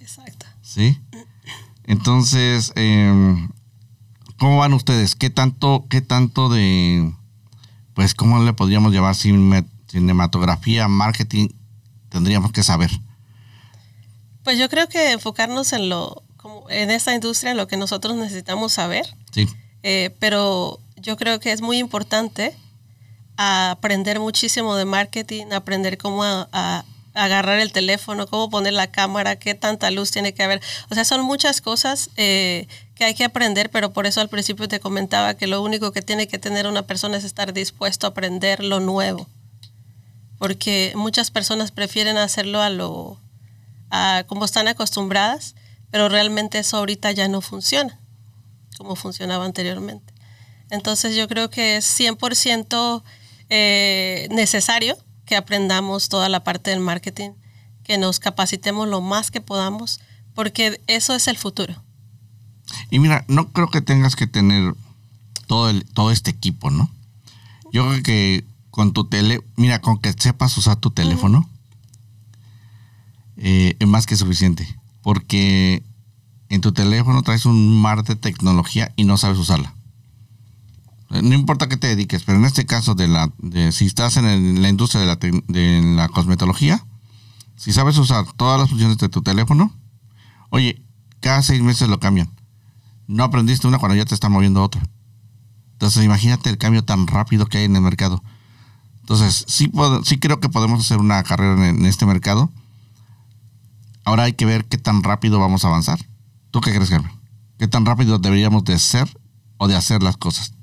Exacto. 0.00 0.46
¿Sí? 0.62 0.98
Entonces, 1.84 2.72
eh, 2.76 3.48
¿cómo 4.38 4.58
van 4.58 4.74
ustedes? 4.74 5.14
¿Qué 5.14 5.30
tanto, 5.30 5.86
qué 5.88 6.00
tanto 6.00 6.48
de, 6.48 7.12
pues, 7.94 8.14
cómo 8.14 8.42
le 8.42 8.52
podríamos 8.52 8.92
llamar 8.92 9.14
cine- 9.14 9.66
cinematografía, 9.88 10.86
marketing, 10.88 11.48
tendríamos 12.10 12.52
que 12.52 12.62
saber? 12.62 12.90
Pues 14.44 14.58
yo 14.58 14.68
creo 14.68 14.88
que 14.88 15.12
enfocarnos 15.12 15.72
en 15.72 15.88
lo, 15.88 16.22
como 16.36 16.68
en 16.70 16.90
esta 16.90 17.14
industria, 17.14 17.52
en 17.52 17.56
lo 17.56 17.66
que 17.66 17.76
nosotros 17.76 18.16
necesitamos 18.16 18.72
saber, 18.72 19.06
Sí, 19.32 19.46
eh, 19.82 20.10
pero 20.18 20.80
yo 20.96 21.16
creo 21.16 21.40
que 21.40 21.52
es 21.52 21.60
muy 21.60 21.78
importante 21.78 22.54
aprender 23.36 24.18
muchísimo 24.20 24.74
de 24.76 24.84
marketing, 24.84 25.46
aprender 25.52 25.96
cómo 25.98 26.24
a- 26.24 26.84
agarrar 27.14 27.58
el 27.58 27.72
teléfono, 27.72 28.26
cómo 28.28 28.48
poner 28.50 28.72
la 28.72 28.88
cámara, 28.92 29.36
qué 29.36 29.54
tanta 29.54 29.90
luz 29.90 30.10
tiene 30.10 30.34
que 30.34 30.42
haber. 30.42 30.60
O 30.90 30.94
sea, 30.94 31.04
son 31.04 31.22
muchas 31.22 31.60
cosas 31.60 32.10
eh, 32.16 32.66
que 32.94 33.04
hay 33.04 33.14
que 33.14 33.24
aprender, 33.24 33.70
pero 33.70 33.92
por 33.92 34.06
eso 34.06 34.20
al 34.20 34.28
principio 34.28 34.68
te 34.68 34.78
comentaba 34.80 35.34
que 35.34 35.46
lo 35.48 35.62
único 35.62 35.90
que 35.92 36.02
tiene 36.02 36.28
que 36.28 36.38
tener 36.38 36.66
una 36.66 36.82
persona 36.82 37.16
es 37.16 37.24
estar 37.24 37.52
dispuesto 37.52 38.06
a 38.06 38.10
aprender 38.10 38.62
lo 38.62 38.78
nuevo. 38.80 39.26
Porque 40.38 40.92
muchas 40.94 41.30
personas 41.30 41.72
prefieren 41.72 42.16
hacerlo 42.16 42.60
a 42.62 42.70
lo 42.70 43.18
a 43.90 44.24
como 44.26 44.44
están 44.44 44.68
acostumbradas, 44.68 45.54
pero 45.90 46.08
realmente 46.08 46.58
eso 46.58 46.76
ahorita 46.76 47.10
ya 47.12 47.26
no 47.28 47.40
funciona 47.40 47.98
como 48.78 48.96
funcionaba 48.96 49.44
anteriormente. 49.44 50.14
Entonces 50.70 51.16
yo 51.16 51.28
creo 51.28 51.50
que 51.50 51.76
es 51.76 52.00
100% 52.00 53.02
eh, 53.50 54.28
necesario 54.30 54.96
que 55.24 55.36
aprendamos 55.36 56.08
toda 56.08 56.28
la 56.28 56.44
parte 56.44 56.70
del 56.70 56.80
marketing, 56.80 57.32
que 57.82 57.98
nos 57.98 58.20
capacitemos 58.20 58.88
lo 58.88 59.00
más 59.00 59.30
que 59.30 59.40
podamos, 59.40 60.00
porque 60.34 60.80
eso 60.86 61.14
es 61.14 61.28
el 61.28 61.36
futuro. 61.36 61.74
Y 62.90 62.98
mira, 62.98 63.24
no 63.28 63.52
creo 63.52 63.68
que 63.68 63.80
tengas 63.80 64.16
que 64.16 64.26
tener 64.26 64.74
todo, 65.46 65.70
el, 65.70 65.84
todo 65.84 66.10
este 66.10 66.30
equipo, 66.30 66.70
¿no? 66.70 66.90
Yo 67.72 67.88
creo 67.88 68.02
que 68.02 68.44
con 68.70 68.92
tu 68.92 69.08
tele, 69.08 69.42
mira, 69.56 69.80
con 69.80 69.98
que 69.98 70.12
sepas 70.12 70.56
usar 70.56 70.76
tu 70.76 70.90
teléfono, 70.90 71.48
eh, 73.36 73.76
es 73.78 73.88
más 73.88 74.06
que 74.06 74.16
suficiente. 74.16 74.66
Porque 75.02 75.82
en 76.48 76.60
tu 76.60 76.72
teléfono 76.72 77.22
traes 77.22 77.46
un 77.46 77.80
mar 77.80 78.04
de 78.04 78.16
tecnología 78.16 78.92
y 78.96 79.04
no 79.04 79.16
sabes 79.16 79.38
usarla. 79.38 79.74
No 81.10 81.34
importa 81.34 81.68
qué 81.68 81.76
te 81.78 81.86
dediques, 81.86 82.22
pero 82.24 82.38
en 82.38 82.44
este 82.44 82.66
caso 82.66 82.94
de 82.94 83.08
la, 83.08 83.32
de, 83.38 83.72
si 83.72 83.86
estás 83.86 84.16
en, 84.18 84.60
la 84.60 84.68
industria 84.68 85.00
de 85.00 85.06
la, 85.06 85.16
de 85.16 85.82
la 85.96 86.08
cosmetología, 86.08 86.84
si 87.56 87.72
sabes 87.72 87.96
usar 87.96 88.26
todas 88.36 88.60
las 88.60 88.68
funciones 88.68 88.98
de 88.98 89.08
tu 89.08 89.22
teléfono, 89.22 89.72
oye, 90.50 90.82
cada 91.20 91.42
seis 91.42 91.62
meses 91.62 91.88
lo 91.88 91.98
cambian. 91.98 92.30
No 93.06 93.24
aprendiste 93.24 93.66
una 93.66 93.78
cuando 93.78 93.96
ya 93.96 94.04
te 94.04 94.14
están 94.14 94.32
moviendo 94.32 94.62
otra. 94.62 94.82
Entonces 95.72 96.04
imagínate 96.04 96.50
el 96.50 96.58
cambio 96.58 96.84
tan 96.84 97.06
rápido 97.06 97.46
que 97.46 97.58
hay 97.58 97.64
en 97.64 97.76
el 97.76 97.82
mercado. 97.82 98.22
Entonces 99.00 99.44
sí, 99.48 99.68
pod- 99.68 100.04
sí 100.04 100.18
creo 100.18 100.40
que 100.40 100.50
podemos 100.50 100.80
hacer 100.80 100.98
una 100.98 101.22
carrera 101.22 101.68
en 101.68 101.86
este 101.86 102.04
mercado. 102.04 102.50
Ahora 104.04 104.24
hay 104.24 104.34
que 104.34 104.44
ver 104.44 104.66
qué 104.66 104.76
tan 104.76 105.02
rápido 105.02 105.38
vamos 105.40 105.64
a 105.64 105.68
avanzar. 105.68 105.98
¿Tú 106.58 106.62
qué 106.62 106.74
crees, 106.74 106.90
Carmen? 106.90 107.12
¿Qué 107.56 107.68
tan 107.68 107.86
rápido 107.86 108.18
deberíamos 108.18 108.64
de 108.64 108.80
ser 108.80 109.08
o 109.58 109.68
de 109.68 109.76
hacer 109.76 110.02
las 110.02 110.16
cosas? 110.16 110.54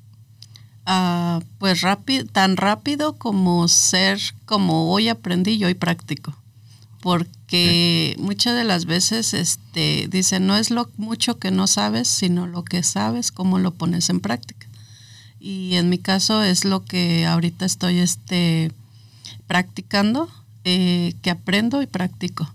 Ah, 0.85 1.39
pues 1.57 1.79
rápido, 1.79 2.25
tan 2.25 2.57
rápido 2.57 3.13
como 3.17 3.69
ser 3.69 4.19
como 4.43 4.91
hoy 4.91 5.07
aprendí, 5.07 5.57
yo 5.57 5.67
hoy 5.67 5.73
practico. 5.73 6.35
Porque 6.99 8.13
muchas 8.19 8.57
de 8.57 8.65
las 8.65 8.83
veces 8.83 9.33
este, 9.33 10.09
dicen, 10.09 10.45
no 10.47 10.57
es 10.57 10.69
lo 10.69 10.91
mucho 10.97 11.39
que 11.39 11.49
no 11.49 11.65
sabes, 11.65 12.09
sino 12.09 12.45
lo 12.45 12.65
que 12.65 12.83
sabes, 12.83 13.31
cómo 13.31 13.57
lo 13.57 13.71
pones 13.71 14.09
en 14.09 14.19
práctica. 14.19 14.67
Y 15.39 15.75
en 15.75 15.87
mi 15.87 15.97
caso 15.97 16.43
es 16.43 16.65
lo 16.65 16.83
que 16.83 17.25
ahorita 17.25 17.65
estoy 17.65 17.99
este, 17.99 18.73
practicando, 19.47 20.29
eh, 20.65 21.13
que 21.21 21.29
aprendo 21.29 21.81
y 21.81 21.87
practico. 21.87 22.53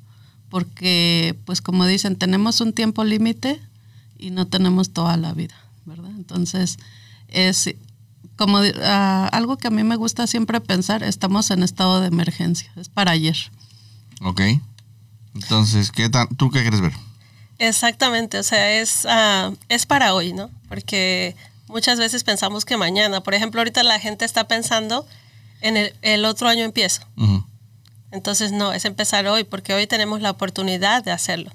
Porque, 0.51 1.39
pues 1.47 1.63
como 1.63 1.87
dicen, 1.87 2.17
tenemos 2.17 2.61
un 2.61 2.73
tiempo 2.73 3.05
límite 3.05 3.61
y 4.19 4.31
no 4.31 4.47
tenemos 4.47 4.91
toda 4.93 5.17
la 5.17 5.33
vida, 5.33 5.55
¿verdad? 5.87 6.11
Entonces, 6.11 6.79
es 7.29 7.75
como 8.37 8.59
ah, 8.83 9.29
algo 9.33 9.57
que 9.59 9.69
a 9.69 9.71
mí 9.71 9.85
me 9.85 9.97
gusta 9.97 10.27
siempre 10.27 10.61
pensar, 10.61 11.03
estamos 11.03 11.51
en 11.51 11.63
estado 11.63 12.01
de 12.01 12.09
emergencia, 12.09 12.73
es 12.77 12.89
para 12.89 13.13
ayer. 13.13 13.37
¿Ok? 14.23 14.41
Entonces, 15.35 15.93
¿qué 15.93 16.09
tan, 16.09 16.29
¿tú 16.37 16.51
qué 16.51 16.63
quieres 16.63 16.81
ver? 16.81 16.93
Exactamente, 17.59 18.39
o 18.39 18.43
sea, 18.43 18.81
es, 18.81 19.07
ah, 19.09 19.53
es 19.69 19.87
para 19.87 20.15
hoy, 20.15 20.33
¿no? 20.33 20.51
Porque 20.69 21.37
muchas 21.69 21.99
veces 21.99 22.25
pensamos 22.25 22.65
que 22.65 22.77
mañana, 22.77 23.23
por 23.23 23.35
ejemplo, 23.35 23.61
ahorita 23.61 23.83
la 23.83 24.01
gente 24.01 24.25
está 24.25 24.49
pensando 24.49 25.07
en 25.61 25.77
el, 25.77 25.95
el 26.03 26.25
otro 26.25 26.49
año 26.49 26.65
empiezo. 26.65 27.03
Ujú. 27.17 27.45
Entonces, 28.13 28.53
no, 28.53 28.73
es 28.73 28.85
empezar 28.85 29.27
hoy, 29.27 29.45
porque 29.45 29.75
hoy 29.75 29.87
tenemos 29.87 30.21
la 30.21 30.31
oportunidad 30.31 31.05
de 31.05 31.13
hacerlo. 31.13 31.51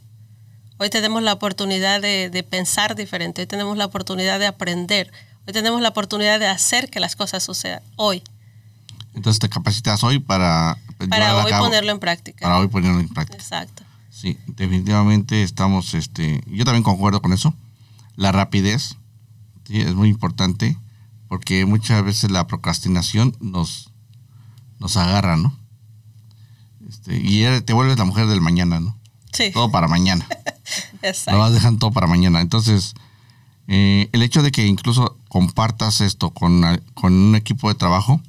Hoy 0.77 0.89
tenemos 0.89 1.23
la 1.23 1.33
oportunidad 1.33 2.01
de, 2.01 2.29
de 2.29 2.43
pensar 2.43 2.95
diferente, 2.95 3.41
hoy 3.41 3.47
tenemos 3.47 3.77
la 3.77 3.85
oportunidad 3.85 4.39
de 4.39 4.47
aprender, 4.47 5.11
hoy 5.47 5.53
tenemos 5.53 5.81
la 5.81 5.89
oportunidad 5.89 6.39
de 6.39 6.47
hacer 6.47 6.89
que 6.89 6.99
las 6.99 7.15
cosas 7.15 7.43
sucedan 7.43 7.81
hoy, 7.95 8.23
Entonces 9.13 9.39
te 9.39 9.47
capacitas 9.47 10.03
hoy 10.03 10.19
para... 10.19 10.77
para 11.09 11.37
hoy 11.37 11.49
cabo, 11.49 11.65
ponerlo 11.65 11.91
en 11.91 11.99
práctica. 11.99 12.45
Para 12.45 12.59
hoy 12.59 12.67
ponerlo 12.67 12.99
en 12.99 13.07
práctica. 13.07 13.37
Exacto. 13.37 13.83
Sí, 14.09 14.37
definitivamente 14.47 15.43
estamos, 15.43 15.93
este, 15.93 16.41
yo 16.47 16.65
también 16.65 16.83
concuerdo 16.83 17.21
con 17.21 17.31
eso. 17.31 17.53
La 18.17 18.33
rapidez, 18.33 18.97
sí, 19.65 19.81
es 19.81 19.93
muy 19.93 20.09
importante 20.09 20.77
porque 21.29 21.65
muchas 21.65 22.03
veces 22.03 22.31
la 22.31 22.47
procrastinación 22.47 23.35
nos, 23.39 23.91
nos 24.79 24.97
agarra, 24.97 25.37
¿no? 25.37 25.57
Este, 26.89 27.15
y 27.17 27.43
te 27.61 27.73
vuelves 27.73 27.97
la 27.97 28.05
mujer 28.05 28.27
del 28.27 28.41
mañana, 28.41 28.79
¿no? 28.79 28.97
Sí, 29.33 29.51
Todo 29.51 29.69
para 29.71 29.87
mañana. 29.87 30.27
Lo 31.01 31.09
exacto. 31.09 31.39
vas 31.39 31.53
dejando 31.53 31.79
todo 31.79 31.91
para 31.91 32.07
mañana. 32.07 32.41
Entonces, 32.41 32.93
eh, 33.67 34.09
el 34.13 34.21
hecho 34.23 34.41
de 34.43 34.51
que 34.51 34.65
incluso 34.65 35.17
compartas 35.27 36.01
esto 36.01 36.29
con, 36.31 36.63
con 36.93 37.13
un 37.13 37.35
equipo 37.35 37.67
de 37.69 37.75
trabajo 37.75 38.21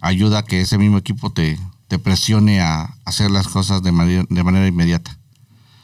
ayuda 0.00 0.38
a 0.40 0.44
que 0.44 0.60
ese 0.60 0.78
mismo 0.78 0.98
equipo 0.98 1.30
te, 1.32 1.58
te 1.88 1.98
presione 1.98 2.60
a 2.60 2.96
hacer 3.04 3.30
las 3.30 3.48
cosas 3.48 3.82
de 3.82 3.92
manera, 3.92 4.24
de 4.28 4.42
manera 4.44 4.66
inmediata. 4.66 5.18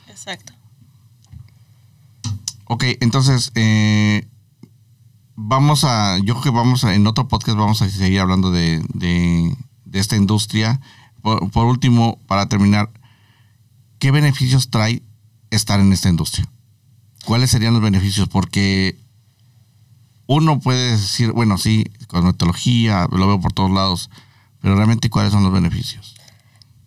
Exacto. 0.08 0.52
Ok, 2.66 2.84
entonces, 3.00 3.50
eh, 3.54 4.26
vamos 5.36 5.84
a, 5.84 6.18
yo 6.18 6.34
creo 6.34 6.42
que 6.42 6.50
vamos 6.50 6.84
a, 6.84 6.94
en 6.94 7.06
otro 7.06 7.28
podcast 7.28 7.58
vamos 7.58 7.82
a 7.82 7.88
seguir 7.90 8.20
hablando 8.20 8.50
de, 8.50 8.82
de- 8.94 9.56
de 9.84 9.98
esta 9.98 10.16
industria. 10.16 10.80
Por, 11.22 11.50
por 11.50 11.66
último, 11.66 12.18
para 12.26 12.46
terminar, 12.48 12.90
¿qué 13.98 14.10
beneficios 14.10 14.70
trae 14.70 15.02
estar 15.50 15.80
en 15.80 15.92
esta 15.92 16.08
industria? 16.08 16.46
¿Cuáles 17.24 17.50
serían 17.50 17.72
los 17.74 17.82
beneficios? 17.82 18.28
Porque 18.28 18.98
uno 20.26 20.60
puede 20.60 20.92
decir, 20.92 21.32
bueno, 21.32 21.58
sí, 21.58 21.84
cosmetología, 22.08 23.06
lo 23.10 23.26
veo 23.26 23.40
por 23.40 23.52
todos 23.52 23.70
lados, 23.70 24.10
pero 24.60 24.74
realmente 24.74 25.10
cuáles 25.10 25.32
son 25.32 25.42
los 25.44 25.52
beneficios. 25.52 26.14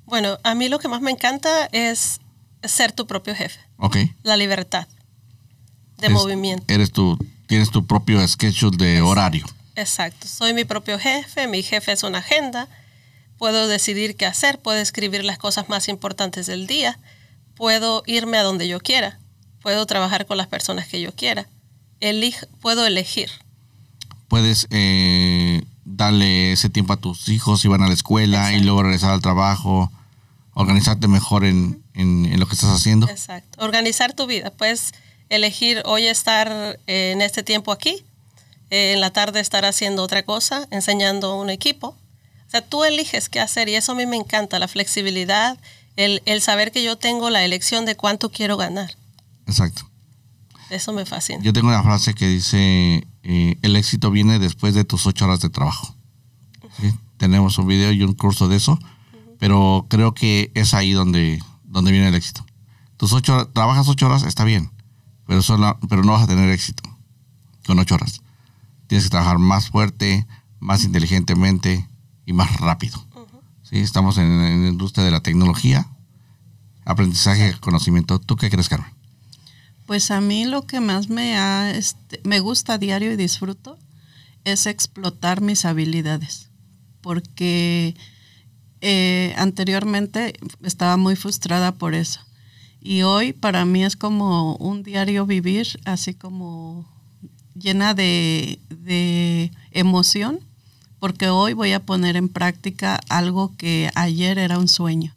Bueno, 0.05 0.37
a 0.43 0.55
mí 0.55 0.67
lo 0.69 0.79
que 0.79 0.87
más 0.87 1.01
me 1.01 1.11
encanta 1.11 1.65
es 1.71 2.19
ser 2.63 2.91
tu 2.91 3.07
propio 3.07 3.35
jefe, 3.35 3.59
Ok. 3.77 3.97
la 4.23 4.37
libertad 4.37 4.87
de 5.97 6.07
Es- 6.07 6.13
movimiento. 6.13 6.65
Eres 6.73 6.91
tu, 6.91 7.17
tienes 7.47 7.69
tu 7.71 7.85
propio 7.85 8.25
schedule 8.27 8.77
de 8.77 9.01
horario. 9.01 9.45
Exacto, 9.75 10.27
soy 10.27 10.53
mi 10.53 10.63
propio 10.65 10.97
jefe, 10.99 11.47
mi 11.47 11.61
jefe 11.61 11.91
es 11.91 12.03
una 12.03 12.19
agenda, 12.19 12.67
puedo 13.37 13.67
decidir 13.67 14.15
qué 14.15 14.25
hacer, 14.25 14.59
puedo 14.59 14.79
escribir 14.79 15.23
las 15.23 15.37
cosas 15.37 15.69
más 15.69 15.87
importantes 15.87 16.45
del 16.45 16.67
día, 16.67 16.99
puedo 17.55 18.03
irme 18.05 18.37
a 18.37 18.43
donde 18.43 18.67
yo 18.67 18.79
quiera, 18.79 19.19
puedo 19.61 19.85
trabajar 19.85 20.25
con 20.25 20.37
las 20.37 20.47
personas 20.47 20.87
que 20.87 21.01
yo 21.01 21.13
quiera, 21.13 21.47
puedo 22.61 22.85
elegir. 22.85 23.29
puedes 24.27 24.67
eh, 24.69 25.63
darle 25.85 26.51
ese 26.51 26.69
tiempo 26.69 26.93
a 26.93 26.97
tus 26.97 27.29
hijos 27.29 27.61
si 27.61 27.67
van 27.67 27.81
a 27.81 27.87
la 27.87 27.93
escuela 27.93 28.53
y 28.53 28.61
luego 28.61 28.83
regresar 28.83 29.11
al 29.11 29.21
trabajo, 29.21 29.91
organizarte 30.53 31.07
mejor 31.07 31.45
en, 31.45 31.83
en, 31.93 32.39
lo 32.39 32.47
que 32.47 32.55
estás 32.55 32.69
haciendo. 32.69 33.07
Exacto. 33.09 33.63
Organizar 33.63 34.13
tu 34.13 34.25
vida. 34.25 34.51
Puedes 34.51 34.93
elegir 35.29 35.81
hoy 35.85 36.07
estar 36.07 36.79
en 36.87 37.21
este 37.21 37.43
tiempo 37.43 37.71
aquí, 37.71 38.05
eh, 38.69 38.93
en 38.93 39.01
la 39.01 39.11
tarde 39.11 39.39
estar 39.39 39.65
haciendo 39.65 40.03
otra 40.03 40.23
cosa, 40.23 40.67
enseñando 40.71 41.39
un 41.39 41.49
equipo. 41.49 41.95
Sea, 42.55 42.65
tú 42.65 42.85
eliges 42.85 43.27
qué 43.27 43.41
hacer 43.41 43.67
y 43.67 43.75
eso 43.75 43.91
a 43.91 43.95
mí 43.95 44.05
me 44.05 44.15
encanta, 44.15 44.59
la 44.59 44.69
flexibilidad, 44.69 45.59
el, 45.97 46.21
el 46.25 46.39
saber 46.39 46.71
que 46.71 46.85
yo 46.85 46.97
tengo 46.97 47.29
la 47.29 47.43
elección 47.43 47.85
de 47.85 47.97
cuánto 47.97 48.31
quiero 48.31 48.55
ganar. 48.55 48.95
Exacto. 49.45 49.89
Eso 50.69 50.93
me 50.93 51.05
fascina. 51.05 51.43
Yo 51.43 51.51
tengo 51.51 51.67
una 51.67 51.83
frase 51.83 52.13
que 52.13 52.29
dice, 52.29 53.05
eh, 53.23 53.57
el 53.61 53.75
éxito 53.75 54.09
viene 54.09 54.39
después 54.39 54.73
de 54.73 54.85
tus 54.85 55.05
ocho 55.05 55.25
horas 55.25 55.41
de 55.41 55.49
trabajo. 55.49 55.97
Tenemos 57.17 57.57
un 57.57 57.67
video 57.67 57.91
y 57.91 58.03
un 58.03 58.13
curso 58.13 58.47
de 58.47 58.55
eso, 58.55 58.79
pero 59.37 59.85
creo 59.89 60.13
que 60.13 60.53
es 60.55 60.73
ahí 60.73 60.93
donde, 60.93 61.43
donde 61.65 61.91
viene 61.91 62.07
el 62.07 62.15
éxito. 62.15 62.45
Tus 62.95 63.11
ocho, 63.11 63.49
trabajas 63.49 63.89
ocho 63.89 64.05
horas, 64.05 64.23
está 64.23 64.45
bien, 64.45 64.71
pero, 65.27 65.41
solo, 65.41 65.77
pero 65.89 66.05
no 66.05 66.13
vas 66.13 66.23
a 66.23 66.27
tener 66.27 66.49
éxito 66.51 66.83
con 67.67 67.79
ocho 67.79 67.95
horas. 67.95 68.21
Tienes 68.87 69.03
que 69.03 69.09
trabajar 69.09 69.39
más 69.39 69.71
fuerte, 69.71 70.25
más 70.61 70.85
inteligentemente 70.85 71.85
y 72.25 72.33
más 72.33 72.59
rápido. 72.59 73.05
¿Sí? 73.63 73.77
Estamos 73.77 74.17
en, 74.17 74.25
en, 74.25 74.63
la 74.63 74.69
industria 74.69 75.03
de 75.03 75.11
la 75.11 75.21
tecnología, 75.21 75.87
aprendizaje, 76.85 77.55
conocimiento. 77.59 78.19
¿Tú 78.19 78.35
qué 78.35 78.49
crees, 78.49 78.69
Carmen? 78.69 78.95
Pues 79.85 80.09
a 80.09 80.19
mí 80.19 80.45
lo 80.45 80.65
que 80.65 80.79
más 80.79 81.09
me, 81.09 81.37
ha, 81.37 81.71
este, 81.71 82.19
me 82.23 82.39
gusta 82.39 82.73
a 82.73 82.77
diario 82.77 83.11
y 83.11 83.15
disfruto 83.15 83.77
es 84.43 84.65
explotar 84.65 85.41
mis 85.41 85.65
habilidades, 85.65 86.49
porque 87.01 87.95
eh, 88.81 89.33
anteriormente 89.37 90.39
estaba 90.63 90.97
muy 90.97 91.15
frustrada 91.15 91.73
por 91.73 91.93
eso. 91.93 92.21
Y 92.81 93.01
hoy 93.03 93.33
para 93.33 93.65
mí 93.65 93.83
es 93.83 93.95
como 93.95 94.55
un 94.57 94.83
diario 94.83 95.25
vivir, 95.25 95.79
así 95.85 96.13
como 96.13 96.87
llena 97.55 97.93
de, 97.93 98.59
de 98.69 99.51
emoción, 99.71 100.39
porque 101.05 101.29
hoy 101.29 101.53
voy 101.53 101.71
a 101.71 101.85
poner 101.85 102.15
en 102.15 102.29
práctica 102.29 102.99
algo 103.09 103.55
que 103.57 103.91
ayer 103.93 104.39
era 104.39 104.57
un 104.57 104.67
sueño. 104.67 105.13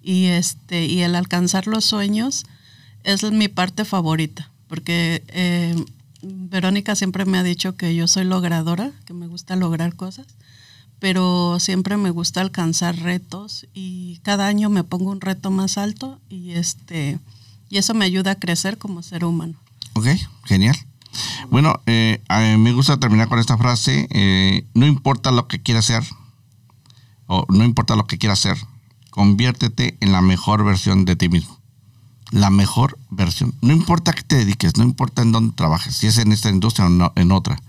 Y, 0.00 0.26
este, 0.26 0.84
y 0.84 1.00
el 1.00 1.16
alcanzar 1.16 1.66
los 1.66 1.84
sueños 1.84 2.46
es 3.02 3.24
mi 3.32 3.48
parte 3.48 3.84
favorita, 3.84 4.52
porque 4.68 5.24
eh, 5.26 5.74
Verónica 6.22 6.94
siempre 6.94 7.24
me 7.24 7.38
ha 7.38 7.42
dicho 7.42 7.76
que 7.76 7.92
yo 7.96 8.06
soy 8.06 8.22
logradora, 8.22 8.92
que 9.04 9.14
me 9.14 9.26
gusta 9.26 9.56
lograr 9.56 9.96
cosas, 9.96 10.28
pero 11.00 11.58
siempre 11.58 11.96
me 11.96 12.10
gusta 12.10 12.40
alcanzar 12.40 12.96
retos 12.96 13.66
y 13.74 14.20
cada 14.22 14.46
año 14.46 14.70
me 14.70 14.84
pongo 14.84 15.10
un 15.10 15.20
reto 15.20 15.50
más 15.50 15.76
alto 15.76 16.20
y 16.28 16.52
este 16.52 17.18
y 17.68 17.78
eso 17.78 17.94
me 17.94 18.04
ayuda 18.04 18.30
a 18.30 18.34
crecer 18.36 18.78
como 18.78 19.02
ser 19.02 19.24
humano. 19.24 19.54
Ok, 19.94 20.06
genial. 20.44 20.76
Bueno, 21.50 21.80
eh, 21.86 22.22
me 22.58 22.72
gusta 22.72 22.98
terminar 22.98 23.28
con 23.28 23.38
esta 23.38 23.58
frase, 23.58 24.08
eh, 24.10 24.66
no 24.74 24.86
importa 24.86 25.30
lo 25.30 25.48
que 25.48 25.62
quieras 25.62 25.90
hacer, 25.90 26.04
o 27.26 27.44
no 27.48 27.64
importa 27.64 27.96
lo 27.96 28.06
que 28.06 28.18
quieras 28.18 28.40
hacer, 28.40 28.58
conviértete 29.10 29.96
en 30.00 30.12
la 30.12 30.22
mejor 30.22 30.64
versión 30.64 31.04
de 31.04 31.16
ti 31.16 31.28
mismo 31.28 31.56
la 32.30 32.50
mejor 32.50 32.98
versión. 33.10 33.54
No 33.60 33.72
importa 33.72 34.12
que 34.12 34.22
te 34.22 34.36
dediques, 34.36 34.76
no 34.76 34.84
importa 34.84 35.22
en 35.22 35.32
dónde 35.32 35.54
trabajes, 35.54 35.96
si 35.96 36.06
es 36.06 36.18
en 36.18 36.32
esta 36.32 36.50
industria 36.50 36.86
o 36.86 37.12
en 37.14 37.32
otra. 37.32 37.60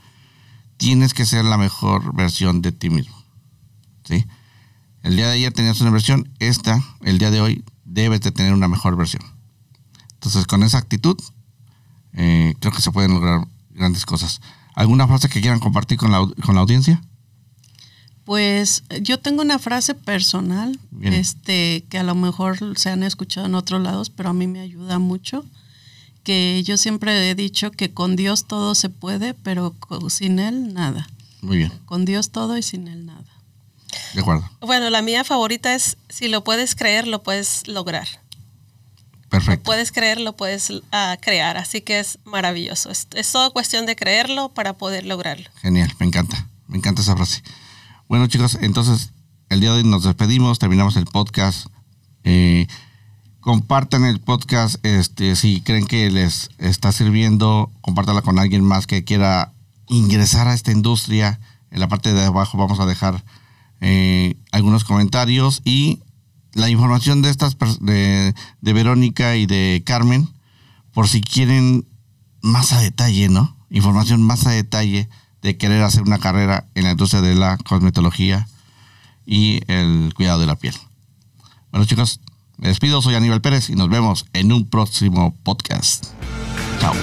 Tienes 0.77 1.13
que 1.13 1.25
ser 1.25 1.45
la 1.45 1.57
mejor 1.57 2.13
versión 2.15 2.61
de 2.61 2.71
ti 2.71 2.89
mismo. 2.89 3.15
¿sí? 4.03 4.25
El 5.03 5.15
día 5.15 5.27
de 5.27 5.33
ayer 5.33 5.53
tenías 5.53 5.81
una 5.81 5.91
versión, 5.91 6.31
esta, 6.39 6.83
el 7.01 7.17
día 7.17 7.31
de 7.31 7.41
hoy, 7.41 7.63
debes 7.85 8.21
de 8.21 8.31
tener 8.31 8.53
una 8.53 8.67
mejor 8.67 8.95
versión. 8.95 9.23
Entonces, 10.13 10.45
con 10.45 10.63
esa 10.63 10.77
actitud, 10.77 11.17
eh, 12.17 12.55
creo 12.59 12.73
que 12.73 12.81
se 12.81 12.91
pueden 12.91 13.13
lograr 13.13 13.47
grandes 13.69 14.05
cosas. 14.05 14.41
¿Alguna 14.73 15.07
frase 15.07 15.29
que 15.29 15.39
quieran 15.39 15.59
compartir 15.59 15.97
con 15.97 16.11
la, 16.11 16.27
con 16.43 16.55
la 16.55 16.61
audiencia? 16.61 17.01
Pues 18.25 18.83
yo 19.01 19.19
tengo 19.19 19.41
una 19.41 19.57
frase 19.57 19.95
personal, 19.95 20.77
este, 21.01 21.85
que 21.89 21.97
a 21.97 22.03
lo 22.03 22.13
mejor 22.13 22.77
se 22.77 22.89
han 22.89 23.03
escuchado 23.03 23.45
en 23.45 23.55
otros 23.55 23.81
lados, 23.81 24.09
pero 24.09 24.29
a 24.29 24.33
mí 24.33 24.47
me 24.47 24.59
ayuda 24.59 24.99
mucho. 24.99 25.45
Que 26.23 26.61
yo 26.65 26.75
siempre 26.75 27.29
he 27.29 27.35
dicho 27.35 27.71
que 27.71 27.93
con 27.93 28.17
Dios 28.17 28.45
todo 28.45 28.75
se 28.75 28.89
puede, 28.89 29.33
pero 29.33 29.73
sin 30.09 30.39
Él 30.39 30.73
nada. 30.73 31.07
Muy 31.41 31.55
bien. 31.55 31.71
Con 31.85 32.03
Dios 32.03 32.31
todo 32.31 32.57
y 32.57 32.63
sin 32.63 32.89
Él 32.89 33.05
nada. 33.05 33.23
De 34.13 34.19
acuerdo. 34.19 34.49
Bueno, 34.59 34.89
la 34.89 35.01
mía 35.01 35.23
favorita 35.23 35.73
es, 35.73 35.97
si 36.09 36.27
lo 36.27 36.43
puedes 36.43 36.75
creer, 36.75 37.07
lo 37.07 37.23
puedes 37.23 37.65
lograr. 37.67 38.07
Perfecto. 39.29 39.63
Puedes 39.63 39.91
creer, 39.91 40.19
lo 40.19 40.35
puedes 40.35 40.69
uh, 40.69 40.81
crear. 41.21 41.57
Así 41.57 41.81
que 41.81 41.99
es 41.99 42.19
maravilloso. 42.23 42.89
Es, 42.89 43.07
es 43.13 43.31
todo 43.31 43.51
cuestión 43.51 43.85
de 43.85 43.95
creerlo 43.95 44.49
para 44.49 44.73
poder 44.73 45.05
lograrlo. 45.05 45.49
Genial, 45.61 45.93
me 45.99 46.05
encanta. 46.05 46.47
Me 46.67 46.77
encanta 46.77 47.01
esa 47.01 47.15
frase. 47.15 47.43
Bueno, 48.07 48.27
chicos, 48.27 48.57
entonces 48.61 49.11
el 49.49 49.61
día 49.61 49.71
de 49.71 49.77
hoy 49.77 49.83
nos 49.83 50.03
despedimos, 50.03 50.59
terminamos 50.59 50.95
el 50.97 51.05
podcast. 51.05 51.67
Eh, 52.23 52.67
compartan 53.39 54.03
el 54.03 54.19
podcast, 54.19 54.85
este, 54.85 55.35
si 55.37 55.61
creen 55.61 55.87
que 55.87 56.11
les 56.11 56.49
está 56.57 56.91
sirviendo, 56.91 57.71
compártala 57.81 58.21
con 58.21 58.39
alguien 58.39 58.63
más 58.63 58.87
que 58.87 59.05
quiera 59.05 59.53
ingresar 59.87 60.47
a 60.47 60.53
esta 60.53 60.71
industria. 60.71 61.39
En 61.71 61.79
la 61.79 61.87
parte 61.87 62.13
de 62.13 62.25
abajo 62.25 62.57
vamos 62.57 62.79
a 62.79 62.85
dejar 62.85 63.23
eh, 63.79 64.35
algunos 64.51 64.83
comentarios 64.83 65.61
y 65.63 66.01
la 66.57 66.69
información 66.69 67.21
de 67.21 67.29
estas 67.29 67.55
de, 67.79 68.33
Verónica 68.61 69.35
y 69.35 69.45
de 69.45 69.83
Carmen, 69.85 70.27
por 70.91 71.07
si 71.07 71.21
quieren 71.21 71.87
más 72.41 72.73
a 72.73 72.81
detalle, 72.81 73.29
¿no? 73.29 73.55
Información 73.69 74.23
más 74.23 74.47
a 74.47 74.51
detalle 74.51 75.07
de 75.43 75.57
querer 75.57 75.83
hacer 75.83 76.01
una 76.01 76.17
carrera 76.17 76.67
en 76.73 76.85
la 76.85 76.91
industria 76.91 77.21
de 77.21 77.35
la 77.35 77.57
cosmetología 77.57 78.47
y 79.25 79.61
el 79.67 80.13
cuidado 80.15 80.39
de 80.39 80.47
la 80.47 80.55
piel. 80.55 80.73
Bueno 81.71 81.85
chicos, 81.85 82.21
me 82.57 82.69
despido, 82.69 83.03
soy 83.03 83.13
Aníbal 83.13 83.41
Pérez 83.41 83.69
y 83.69 83.75
nos 83.75 83.89
vemos 83.89 84.25
en 84.33 84.51
un 84.51 84.67
próximo 84.67 85.35
podcast. 85.43 86.07
Chao. 86.79 86.93